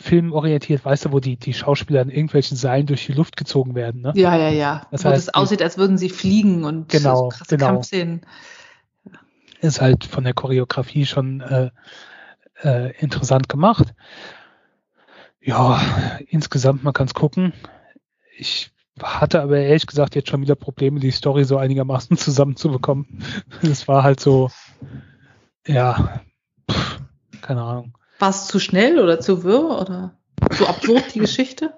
[0.00, 3.74] Filmen orientiert, weißt du, wo die, die Schauspieler an irgendwelchen Seilen durch die Luft gezogen
[3.74, 4.12] werden, ne?
[4.16, 4.86] Ja, ja, ja.
[4.90, 7.66] Das wo heißt, es aussieht, als würden sie fliegen und genau, so krasse genau.
[7.66, 8.22] Kampfszenen.
[9.60, 11.70] Ist halt von der Choreografie schon äh,
[12.62, 13.94] äh, interessant gemacht.
[15.42, 15.80] Ja,
[16.28, 17.52] insgesamt, man kann es gucken.
[18.38, 18.70] Ich
[19.02, 23.22] hatte aber ehrlich gesagt jetzt schon wieder Probleme, die Story so einigermaßen zusammenzubekommen.
[23.62, 24.50] Es war halt so,
[25.66, 26.22] ja,
[26.70, 27.00] pff,
[27.42, 27.94] keine Ahnung.
[28.20, 30.18] War es zu schnell oder zu wirr oder
[30.54, 31.74] zu absurd, die Geschichte?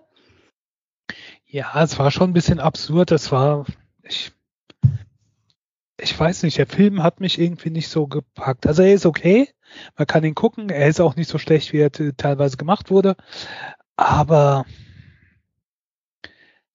[1.46, 3.12] Ja, es war schon ein bisschen absurd.
[3.12, 3.64] Das war,
[4.02, 4.32] ich,
[6.00, 8.66] ich weiß nicht, der Film hat mich irgendwie nicht so gepackt.
[8.66, 9.50] Also er ist okay,
[9.96, 13.16] man kann ihn gucken, er ist auch nicht so schlecht, wie er teilweise gemacht wurde,
[13.96, 14.66] aber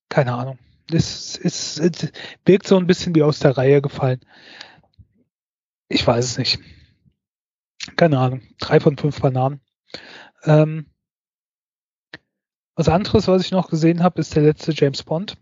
[0.08, 0.60] keine Ahnung.
[0.92, 2.12] Es, es, es
[2.46, 4.22] wirkt so ein bisschen wie aus der Reihe gefallen.
[5.90, 6.60] Ich weiß es nicht.
[7.96, 8.42] Keine Ahnung.
[8.60, 9.62] Drei von fünf Bananen.
[10.44, 10.88] Ähm,
[12.76, 15.38] was anderes, was ich noch gesehen habe, ist der letzte James Bond.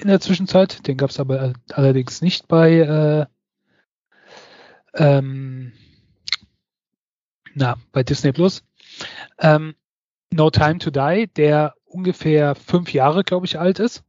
[0.00, 0.86] In der Zwischenzeit.
[0.86, 3.26] Den gab es aber allerdings nicht bei äh,
[4.94, 5.72] ähm,
[7.54, 8.62] na, bei Disney Plus.
[9.38, 9.74] Ähm,
[10.30, 14.04] no Time to Die, der ungefähr fünf Jahre, glaube ich, alt ist.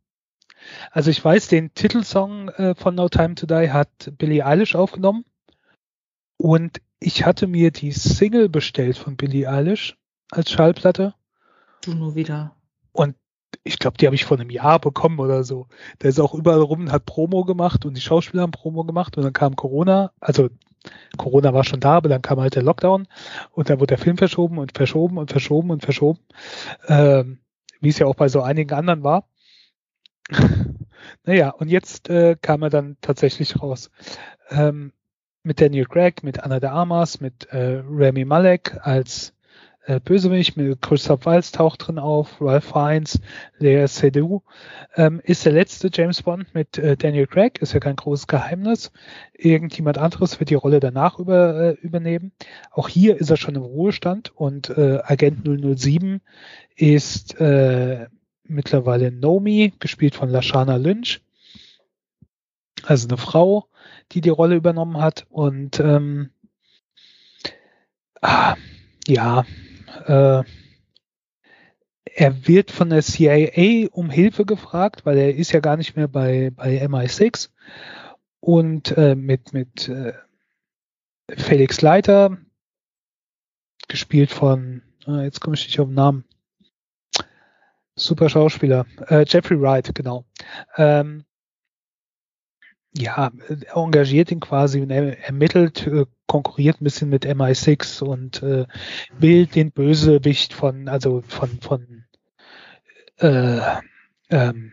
[0.91, 5.25] Also ich weiß, den Titelsong äh, von No Time to Die hat Billie Eilish aufgenommen.
[6.37, 9.97] Und ich hatte mir die Single bestellt von Billie Eilish
[10.31, 11.13] als Schallplatte.
[11.81, 12.55] Du nur wieder.
[12.91, 13.15] Und
[13.63, 15.67] ich glaube, die habe ich vor einem Jahr bekommen oder so.
[16.01, 19.17] Der ist auch überall rum und hat Promo gemacht und die Schauspieler haben Promo gemacht
[19.17, 20.49] und dann kam Corona, also
[21.17, 23.07] Corona war schon da, aber dann kam halt der Lockdown
[23.51, 26.19] und dann wurde der Film verschoben und verschoben und verschoben und verschoben.
[26.87, 27.39] Ähm,
[27.79, 29.27] wie es ja auch bei so einigen anderen war.
[31.25, 33.91] naja, und jetzt äh, kam er dann tatsächlich raus.
[34.49, 34.93] Ähm,
[35.43, 39.33] mit Daniel Craig, mit Anna de Armas, mit äh, Remy Malek als
[39.85, 43.19] äh, Bösewicht, mit Christoph Waltz taucht drin auf, Ralph Fiennes,
[43.59, 44.41] Lea Seydoux,
[44.95, 48.93] ähm, ist der letzte James Bond mit äh, Daniel Craig, ist ja kein großes Geheimnis.
[49.33, 52.31] Irgendjemand anderes wird die Rolle danach über, äh, übernehmen.
[52.71, 56.21] Auch hier ist er schon im Ruhestand und äh, Agent 007
[56.75, 58.07] ist äh,
[58.45, 61.21] mittlerweile Nomi, gespielt von Lashana Lynch.
[62.85, 63.67] Also eine Frau,
[64.11, 66.31] die die Rolle übernommen hat und ähm,
[68.21, 68.55] ah,
[69.07, 69.45] ja,
[70.05, 70.43] äh,
[72.15, 76.07] er wird von der CIA um Hilfe gefragt, weil er ist ja gar nicht mehr
[76.07, 77.49] bei, bei MI6
[78.39, 80.13] und äh, mit, mit äh,
[81.31, 82.37] Felix Leiter,
[83.87, 86.25] gespielt von, äh, jetzt komme ich nicht auf den Namen,
[87.95, 90.25] super Schauspieler, äh, Jeffrey Wright, genau.
[90.77, 91.25] Ähm,
[92.95, 98.43] ja, er engagiert ihn quasi und er ermittelt, äh, konkurriert ein bisschen mit MI6 und
[98.43, 98.65] äh,
[99.17, 102.05] will den Bösewicht von, also von, von
[103.17, 103.59] äh,
[104.29, 104.71] ähm,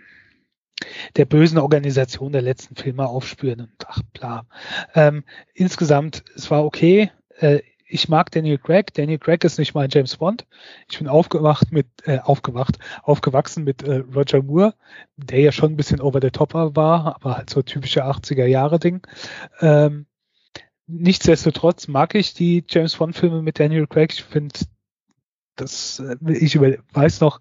[1.17, 4.47] der bösen Organisation der letzten Filme aufspüren und ach bla.
[4.95, 7.11] Ähm, insgesamt, es war okay.
[7.39, 7.61] Äh,
[7.91, 8.95] ich mag Daniel Craig.
[8.95, 10.47] Daniel Craig ist nicht mein James Bond.
[10.89, 14.75] Ich bin aufgewacht mit, äh, aufgewacht, aufgewachsen mit äh, Roger Moore,
[15.17, 18.79] der ja schon ein bisschen over the topper war, aber halt so typische 80er Jahre
[18.79, 19.07] Ding.
[19.61, 20.07] Ähm,
[20.87, 24.13] nichtsdestotrotz mag ich die James Bond Filme mit Daniel Craig.
[24.13, 24.55] Ich finde,
[25.57, 27.41] das, äh, ich weiß noch,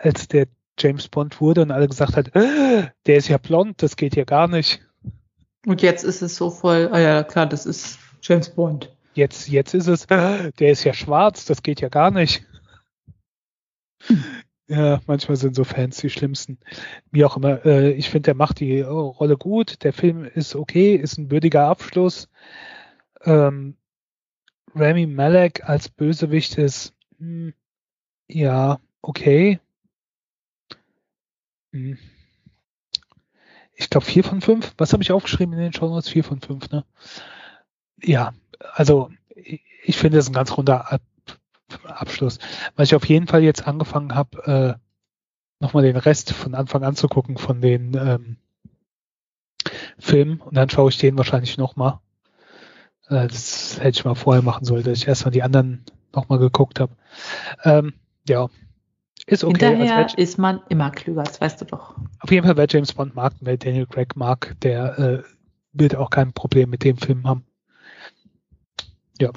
[0.00, 0.46] als der
[0.78, 4.24] James Bond wurde und alle gesagt hat, äh, der ist ja blond, das geht ja
[4.24, 4.80] gar nicht.
[5.66, 8.90] Und jetzt ist es so voll, ah ja, klar, das ist James Bond.
[9.14, 12.44] Jetzt, jetzt ist es, der ist ja schwarz, das geht ja gar nicht.
[14.06, 14.24] Hm.
[14.68, 16.58] Ja, manchmal sind so Fans die schlimmsten.
[17.10, 17.64] Wie auch immer.
[17.66, 19.84] Äh, ich finde, der macht die Rolle gut.
[19.84, 22.30] Der Film ist okay, ist ein würdiger Abschluss.
[23.22, 23.76] Ähm,
[24.74, 27.52] Rami Malek als Bösewicht ist, hm,
[28.28, 29.60] ja, okay.
[31.72, 31.98] Hm.
[33.74, 34.72] Ich glaube vier von fünf.
[34.78, 36.08] Was habe ich aufgeschrieben in den Show Notes?
[36.08, 36.84] Vier von fünf, ne?
[38.02, 38.32] Ja,
[38.74, 39.10] also
[39.84, 41.02] ich finde es ein ganz runder Ab
[41.86, 42.38] Abschluss.
[42.76, 46.96] Was ich auf jeden Fall jetzt angefangen habe, äh, nochmal den Rest von Anfang an
[46.96, 48.36] zu gucken von den ähm,
[49.98, 52.00] Filmen und dann schaue ich den wahrscheinlich nochmal.
[53.08, 55.84] Äh, das hätte ich mal vorher machen sollen, dass ich erstmal die anderen
[56.14, 56.94] nochmal geguckt habe.
[57.64, 57.94] Ähm,
[58.28, 58.48] ja,
[59.26, 59.66] ist okay.
[59.66, 61.94] Hinterher also, ist man immer klüger, das weißt du doch.
[62.20, 65.22] Auf jeden Fall, wer James Bond mag, wer Daniel Craig mag, der äh,
[65.72, 67.44] wird auch kein Problem mit dem Film haben.
[69.22, 69.30] Ja.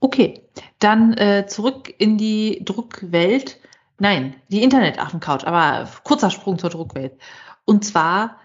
[0.00, 0.42] Okay,
[0.78, 3.58] dann äh, zurück in die Druckwelt.
[3.98, 7.18] Nein, die Internetaffen-Couch, aber kurzer Sprung zur Druckwelt.
[7.64, 8.36] Und zwar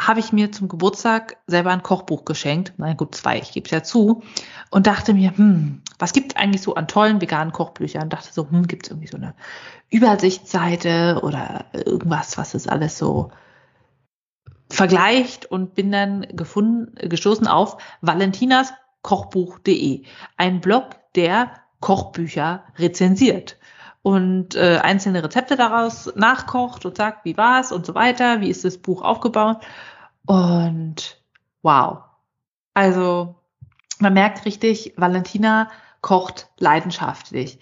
[0.00, 2.72] habe ich mir zum Geburtstag selber ein Kochbuch geschenkt.
[2.78, 4.24] Nein, gut, zwei, ich gebe es ja zu.
[4.70, 8.04] Und dachte mir, hm, was gibt es eigentlich so an tollen veganen Kochbüchern?
[8.04, 9.36] Und dachte so, hm, gibt es irgendwie so eine
[9.88, 13.30] Übersichtsseite oder irgendwas, was es alles so
[14.68, 18.72] vergleicht und bin dann gefunden, gestoßen auf Valentinas
[19.02, 20.04] kochbuch.de,
[20.36, 20.84] ein Blog,
[21.14, 23.58] der Kochbücher rezensiert
[24.02, 28.64] und äh, einzelne Rezepte daraus nachkocht und sagt, wie war's und so weiter, wie ist
[28.64, 29.58] das Buch aufgebaut
[30.26, 31.20] und
[31.62, 31.98] wow.
[32.74, 33.36] Also
[33.98, 37.60] man merkt richtig, Valentina kocht leidenschaftlich.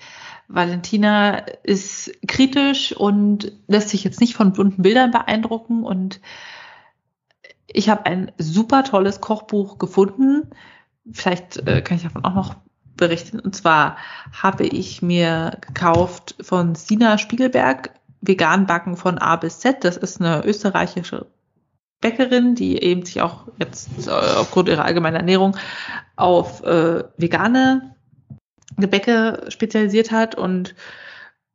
[0.49, 6.21] Valentina ist kritisch und lässt sich jetzt nicht von bunten Bildern beeindrucken und
[7.67, 10.51] ich habe ein super tolles Kochbuch gefunden,
[11.11, 12.57] vielleicht äh, kann ich davon auch noch
[12.97, 13.41] berichten.
[13.41, 13.97] Und zwar
[14.33, 17.91] habe ich mir gekauft von Sina Spiegelberg
[18.21, 19.85] Vegan Backen von A bis Z.
[19.85, 21.27] Das ist eine österreichische
[22.01, 25.57] Bäckerin, die eben sich auch jetzt äh, aufgrund ihrer allgemeinen Ernährung
[26.17, 27.95] auf äh, vegane
[28.77, 30.75] Gebäcke spezialisiert hat und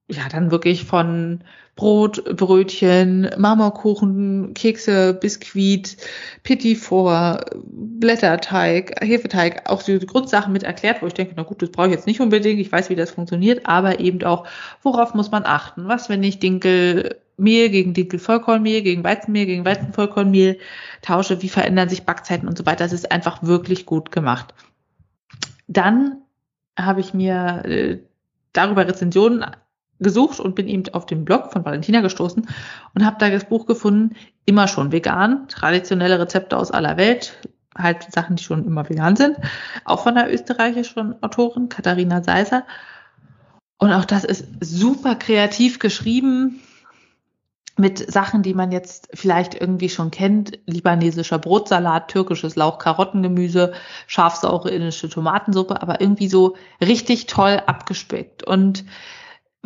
[0.07, 1.43] ja, dann wirklich von
[1.75, 5.97] Brot, Brötchen, Marmorkuchen, Kekse, Biskuit,
[6.43, 11.71] Petit Four, Blätterteig, Hefeteig, auch die Grundsachen mit erklärt, wo ich denke, na gut, das
[11.71, 14.47] brauche ich jetzt nicht unbedingt, ich weiß, wie das funktioniert, aber eben auch,
[14.83, 15.87] worauf muss man achten?
[15.87, 20.59] Was, wenn ich Dinkelmehl gegen Dinkelvollkornmehl, gegen Weizenmehl, gegen Weizenvollkornmehl
[21.01, 22.85] tausche, wie verändern sich Backzeiten und so weiter.
[22.85, 24.53] Das ist einfach wirklich gut gemacht.
[25.67, 26.21] Dann
[26.77, 27.97] habe ich mir äh,
[28.53, 29.43] darüber Rezensionen
[29.99, 32.47] gesucht und bin eben auf den Blog von Valentina gestoßen
[32.93, 34.15] und habe da das Buch gefunden,
[34.45, 37.37] immer schon vegan, traditionelle Rezepte aus aller Welt,
[37.77, 39.37] halt Sachen, die schon immer vegan sind,
[39.83, 42.63] auch von der österreichischen Autorin Katharina Seiser.
[43.77, 46.61] Und auch das ist super kreativ geschrieben
[47.77, 50.59] mit Sachen, die man jetzt vielleicht irgendwie schon kennt.
[50.65, 53.73] Libanesischer Brotsalat, türkisches Lauch-Karottengemüse,
[54.07, 58.43] scharfsaure indische Tomatensuppe, aber irgendwie so richtig toll abgespeckt.
[58.43, 58.85] Und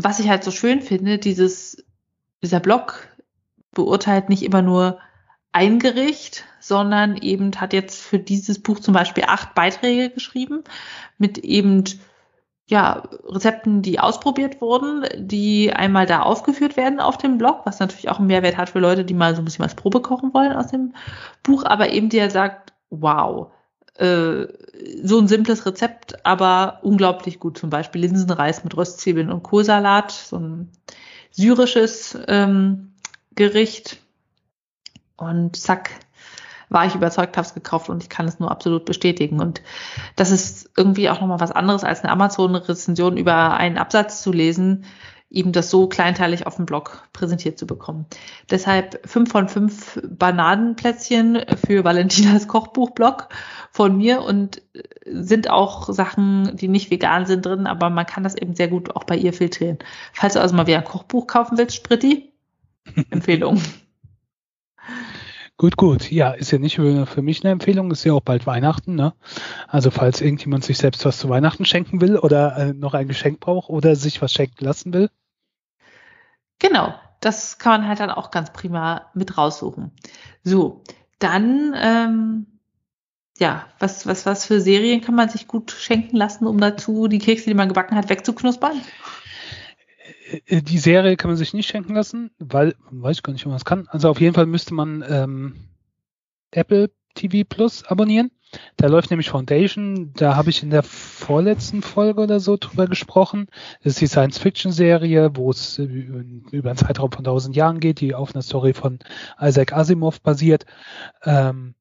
[0.03, 1.83] was ich halt so schön finde, dieses,
[2.41, 3.07] dieser Blog
[3.71, 4.99] beurteilt nicht immer nur
[5.51, 10.63] ein Gericht, sondern eben hat jetzt für dieses Buch zum Beispiel acht Beiträge geschrieben
[11.17, 11.83] mit eben
[12.67, 18.09] ja, Rezepten, die ausprobiert wurden, die einmal da aufgeführt werden auf dem Blog, was natürlich
[18.09, 20.53] auch einen Mehrwert hat für Leute, die mal so ein bisschen was Probe kochen wollen
[20.53, 20.93] aus dem
[21.41, 23.51] Buch, aber eben der sagt, wow,
[23.99, 24.47] äh,
[25.03, 27.57] so ein simples Rezept, aber unglaublich gut.
[27.57, 30.69] Zum Beispiel Linsenreis mit Röstzwiebeln und Kohlsalat, so ein
[31.31, 32.93] syrisches ähm,
[33.35, 33.97] Gericht.
[35.17, 35.91] Und zack,
[36.69, 39.41] war ich überzeugt, habe es gekauft und ich kann es nur absolut bestätigen.
[39.41, 39.61] Und
[40.15, 44.85] das ist irgendwie auch nochmal was anderes als eine Amazon-Rezension über einen Absatz zu lesen,
[45.29, 48.05] eben das so kleinteilig auf dem Blog präsentiert zu bekommen.
[48.49, 53.29] Deshalb fünf von fünf Bananenplätzchen für Valentinas Kochbuchblog
[53.71, 54.61] von mir und
[55.05, 58.95] sind auch Sachen, die nicht vegan sind drin, aber man kann das eben sehr gut
[58.95, 59.77] auch bei ihr filtrieren.
[60.13, 62.31] Falls du also mal wieder ein Kochbuch kaufen willst, Spritti,
[63.11, 63.61] Empfehlung.
[65.57, 66.09] Gut, gut.
[66.09, 68.95] Ja, ist ja nicht für, für mich eine Empfehlung, ist ja auch bald Weihnachten.
[68.95, 69.13] Ne?
[69.67, 73.41] Also falls irgendjemand sich selbst was zu Weihnachten schenken will oder äh, noch ein Geschenk
[73.41, 75.09] braucht oder sich was schenken lassen will.
[76.59, 79.91] Genau, das kann man halt dann auch ganz prima mit raussuchen.
[80.43, 80.83] So,
[81.19, 82.45] dann, ähm,
[83.37, 87.19] ja, was, was, was für Serien kann man sich gut schenken lassen, um dazu die
[87.19, 88.81] Kekse, die man gebacken hat, wegzuknuspern?
[90.47, 93.51] Äh, die Serie kann man sich nicht schenken lassen, weil, weiß ich gar nicht, ob
[93.51, 93.87] man es kann.
[93.89, 95.55] Also auf jeden Fall müsste man ähm,
[96.51, 98.31] Apple TV Plus abonnieren.
[98.77, 100.13] Da läuft nämlich Foundation.
[100.13, 103.47] Da habe ich in der vorletzten Folge oder so drüber gesprochen.
[103.83, 108.33] Das ist die Science-Fiction-Serie, wo es über einen Zeitraum von tausend Jahren geht, die auf
[108.33, 108.99] einer Story von
[109.39, 110.65] Isaac Asimov basiert.
[111.23, 111.75] Ähm,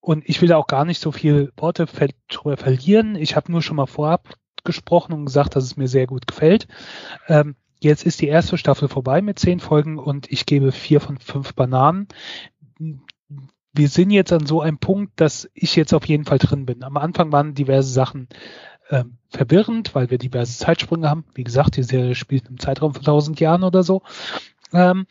[0.00, 1.86] und ich will da auch gar nicht so viel Worte
[2.28, 3.16] drüber verlieren.
[3.16, 4.34] Ich habe nur schon mal vorab
[4.64, 6.68] gesprochen und gesagt, dass es mir sehr gut gefällt.
[7.28, 11.18] Ähm, Jetzt ist die erste Staffel vorbei mit zehn Folgen und ich gebe vier von
[11.18, 12.08] fünf Bananen.
[13.72, 16.82] Wir sind jetzt an so einem Punkt, dass ich jetzt auf jeden Fall drin bin.
[16.82, 18.28] Am Anfang waren diverse Sachen
[18.90, 21.24] ähm, verwirrend, weil wir diverse Zeitsprünge haben.
[21.34, 24.02] Wie gesagt, die Serie spielt im Zeitraum von tausend Jahren oder so.
[24.72, 25.06] Ähm,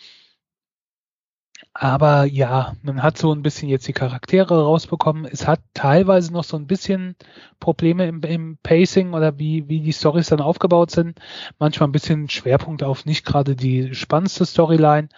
[1.73, 5.25] aber ja, man hat so ein bisschen jetzt die Charaktere rausbekommen.
[5.25, 7.15] Es hat teilweise noch so ein bisschen
[7.59, 11.19] Probleme im, im Pacing oder wie, wie die Storys dann aufgebaut sind.
[11.59, 15.09] Manchmal ein bisschen Schwerpunkt auf nicht gerade die spannendste Storyline.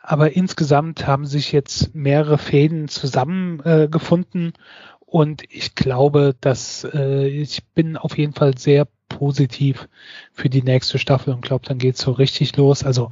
[0.00, 4.48] Aber insgesamt haben sich jetzt mehrere Fäden zusammengefunden.
[4.48, 4.58] Äh,
[5.06, 9.88] und ich glaube, dass äh, ich bin auf jeden Fall sehr positiv
[10.32, 12.84] für die nächste Staffel und glaube, dann geht's so richtig los.
[12.84, 13.10] Also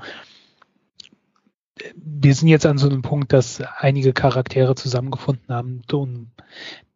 [1.95, 6.31] wir sind jetzt an so einem Punkt, dass einige Charaktere zusammengefunden haben und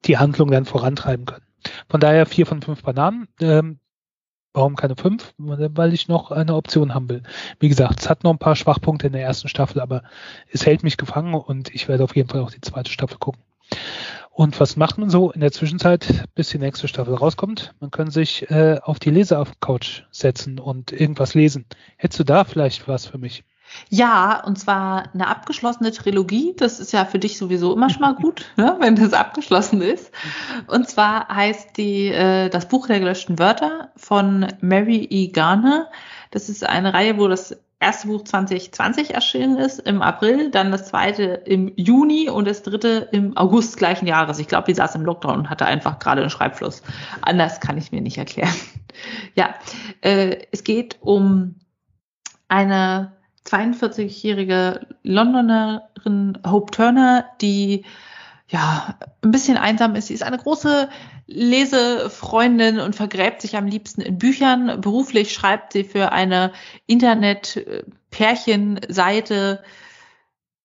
[0.05, 1.45] die Handlung dann vorantreiben können.
[1.89, 3.29] Von daher vier von fünf Bananen.
[3.41, 3.79] Ähm,
[4.53, 5.35] warum keine fünf?
[5.39, 7.23] Weil ich noch eine Option haben will.
[7.61, 10.03] Wie gesagt, es hat noch ein paar Schwachpunkte in der ersten Staffel, aber
[10.51, 13.43] es hält mich gefangen und ich werde auf jeden Fall auch die zweite Staffel gucken.
[14.31, 17.75] Und was macht man so in der Zwischenzeit, bis die nächste Staffel rauskommt?
[17.81, 21.67] Man kann sich äh, auf die Leseauf-Couch setzen und irgendwas lesen.
[21.97, 23.45] Hättest du da vielleicht was für mich?
[23.89, 26.55] Ja, und zwar eine abgeschlossene Trilogie.
[26.57, 30.11] Das ist ja für dich sowieso immer schon mal gut, ne, wenn das abgeschlossen ist.
[30.67, 35.29] Und zwar heißt die äh, das Buch der gelöschten Wörter von Mary E.
[35.29, 35.89] Garner.
[36.31, 40.87] Das ist eine Reihe, wo das erste Buch 2020 erschienen ist im April, dann das
[40.87, 44.39] zweite im Juni und das dritte im August gleichen Jahres.
[44.39, 46.83] Ich glaube, die saß im Lockdown und hatte einfach gerade einen Schreibfluss.
[47.21, 48.55] Anders kann ich mir nicht erklären.
[49.35, 49.55] Ja,
[50.03, 51.57] äh, es geht um
[52.47, 53.13] eine
[53.47, 57.85] 42-jährige Londonerin Hope Turner, die
[58.49, 60.09] ja ein bisschen einsam ist.
[60.09, 60.89] Sie ist eine große
[61.27, 64.81] Lesefreundin und vergräbt sich am liebsten in Büchern.
[64.81, 66.53] Beruflich schreibt sie für eine
[66.87, 69.63] Internet-Pärchenseite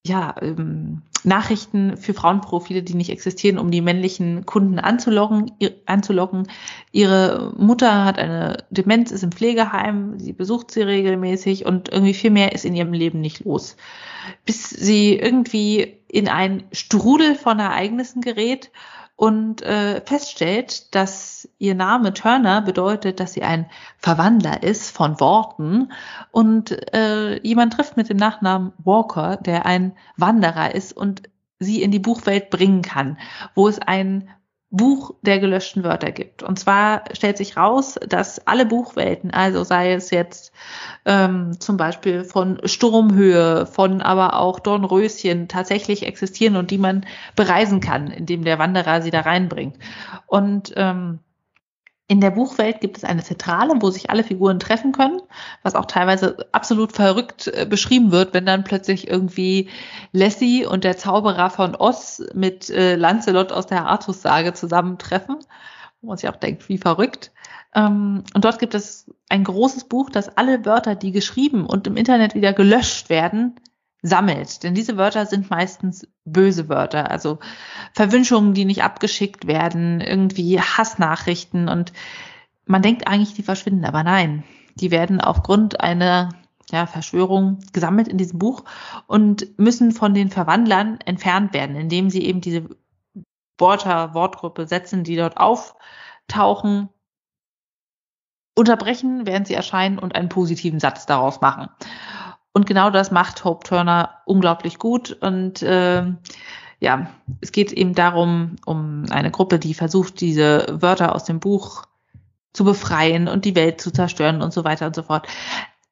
[0.07, 5.51] ja, ähm, Nachrichten für Frauenprofile, die nicht existieren, um die männlichen Kunden anzulocken,
[5.85, 6.47] anzulocken.
[6.91, 12.31] Ihre Mutter hat eine Demenz, ist im Pflegeheim, sie besucht sie regelmäßig und irgendwie viel
[12.31, 13.75] mehr ist in ihrem Leben nicht los.
[14.45, 18.71] Bis sie irgendwie in ein Strudel von Ereignissen gerät
[19.17, 23.65] und äh, feststellt, dass ihr Name Turner bedeutet, dass sie ein
[23.97, 25.91] Verwandler ist von Worten
[26.31, 31.23] und äh, jemand trifft mit dem Nachnamen Walker, der ein Wanderer ist und
[31.57, 33.17] sie in die Buchwelt bringen kann,
[33.55, 34.29] wo es ein
[34.69, 36.43] Buch der gelöschten Wörter gibt.
[36.43, 40.51] Und zwar stellt sich raus, dass alle Buchwelten, also sei es jetzt
[41.05, 47.05] ähm, zum Beispiel von Sturmhöhe, von aber auch Dornröschen tatsächlich existieren und die man
[47.35, 49.77] bereisen kann, indem der Wanderer sie da reinbringt.
[50.25, 51.19] Und ähm,
[52.09, 55.21] in der Buchwelt gibt es eine Zentrale, wo sich alle Figuren treffen können,
[55.61, 59.69] was auch teilweise absolut verrückt äh, beschrieben wird, wenn dann plötzlich irgendwie
[60.13, 65.35] Lassie und der Zauberer von Oz mit äh, Lancelot aus der Artus-Sage zusammentreffen,
[66.01, 67.31] wo man sich auch denkt, wie verrückt.
[67.75, 71.97] Ähm, und dort gibt es ein großes Buch, das alle Wörter, die geschrieben und im
[71.97, 73.59] Internet wieder gelöscht werden,
[74.07, 74.63] sammelt.
[74.63, 77.39] Denn diese Wörter sind meistens böse Wörter, also
[77.93, 81.93] Verwünschungen, die nicht abgeschickt werden, irgendwie Hassnachrichten und
[82.65, 84.43] man denkt eigentlich, die verschwinden, aber nein,
[84.75, 86.29] die werden aufgrund einer
[86.69, 88.65] ja, Verschwörung gesammelt in diesem Buch
[89.07, 92.67] und müssen von den Verwandlern entfernt werden, indem sie eben diese
[93.57, 96.89] Wörter, Wortgruppe setzen, die dort auftauchen,
[98.55, 101.69] unterbrechen, während sie erscheinen und einen positiven Satz daraus machen.
[102.57, 105.15] Und genau das macht Hope Turner unglaublich gut.
[105.21, 106.05] Und äh,
[106.79, 111.85] ja, es geht eben darum, um eine Gruppe, die versucht, diese Wörter aus dem Buch
[112.53, 115.27] zu befreien und die Welt zu zerstören und so weiter und so fort.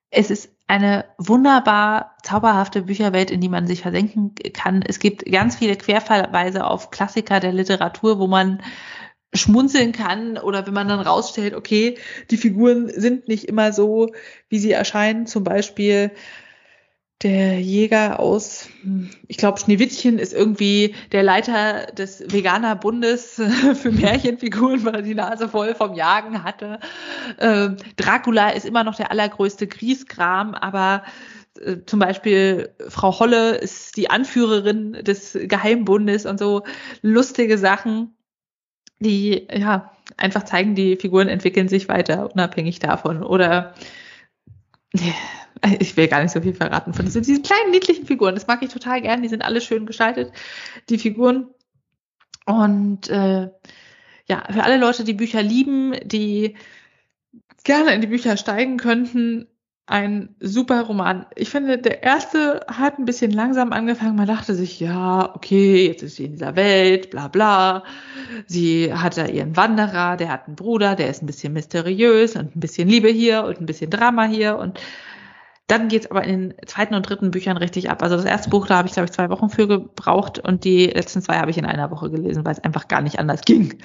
[0.09, 4.81] Es ist eine wunderbar zauberhafte Bücherwelt, in die man sich versenken kann.
[4.81, 8.63] Es gibt ganz viele Querverweise auf Klassiker der Literatur, wo man
[9.35, 11.99] schmunzeln kann oder wenn man dann rausstellt, okay,
[12.31, 14.09] die Figuren sind nicht immer so,
[14.49, 15.27] wie sie erscheinen.
[15.27, 16.09] Zum Beispiel
[17.23, 18.67] der Jäger aus,
[19.27, 23.41] ich glaube, Schneewittchen ist irgendwie der Leiter des Veganerbundes
[23.81, 26.79] für Märchenfiguren, weil er die Nase voll vom Jagen hatte.
[27.39, 31.03] Ähm, Dracula ist immer noch der allergrößte Griesgram, aber
[31.61, 36.63] äh, zum Beispiel Frau Holle ist die Anführerin des Geheimbundes und so
[37.01, 38.13] lustige Sachen,
[38.99, 43.23] die ja einfach zeigen, die Figuren entwickeln sich weiter, unabhängig davon.
[43.23, 43.73] Oder
[45.79, 48.35] ich will gar nicht so viel verraten von diesen, diesen kleinen niedlichen Figuren.
[48.35, 49.21] Das mag ich total gern.
[49.21, 50.31] Die sind alle schön gestaltet,
[50.89, 51.47] die Figuren.
[52.45, 53.49] Und äh,
[54.27, 56.55] ja, für alle Leute, die Bücher lieben, die
[57.63, 59.47] gerne in die Bücher steigen könnten,
[59.87, 61.27] ein super Roman.
[61.35, 64.15] Ich finde, der erste hat ein bisschen langsam angefangen.
[64.15, 67.83] Man dachte sich, ja, okay, jetzt ist sie in dieser Welt, bla bla.
[68.47, 72.55] Sie hat da ihren Wanderer, der hat einen Bruder, der ist ein bisschen mysteriös und
[72.55, 74.79] ein bisschen Liebe hier und ein bisschen Drama hier und
[75.67, 78.03] dann geht's aber in den zweiten und dritten Büchern richtig ab.
[78.03, 80.85] Also das erste Buch, da habe ich, glaube ich, zwei Wochen für gebraucht und die
[80.87, 83.79] letzten zwei habe ich in einer Woche gelesen, weil es einfach gar nicht anders ging.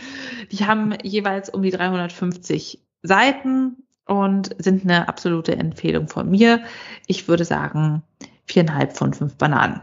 [0.53, 6.63] Die haben jeweils um die 350 Seiten und sind eine absolute Empfehlung von mir.
[7.07, 8.03] Ich würde sagen,
[8.45, 9.81] viereinhalb von fünf Bananen.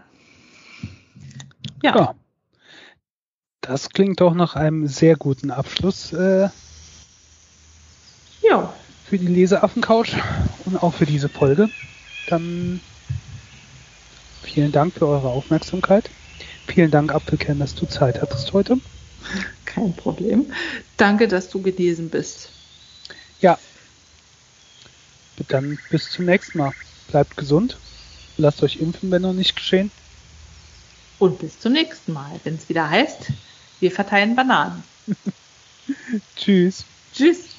[1.81, 1.95] Ja.
[1.95, 2.15] ja.
[3.61, 6.13] Das klingt doch nach einem sehr guten Abschluss.
[6.13, 6.49] Äh,
[8.41, 8.73] ja.
[9.09, 10.15] Für die Leseaffen-Couch
[10.65, 11.69] und auch für diese Folge.
[12.27, 12.81] Dann
[14.43, 16.09] vielen Dank für eure Aufmerksamkeit.
[16.67, 18.77] Vielen Dank, Apfelkern, dass du Zeit hattest heute.
[19.65, 20.51] Kein Problem.
[20.97, 22.49] Danke, dass du gelesen bist.
[23.39, 23.57] Ja.
[25.47, 26.73] Dann bis zum nächsten Mal.
[27.07, 27.77] Bleibt gesund.
[28.37, 29.91] Lasst euch impfen, wenn noch nicht geschehen.
[31.19, 33.31] Und bis zum nächsten Mal, wenn es wieder heißt,
[33.79, 34.83] wir verteilen Bananen.
[36.35, 36.83] Tschüss.
[37.13, 37.56] Tschüss.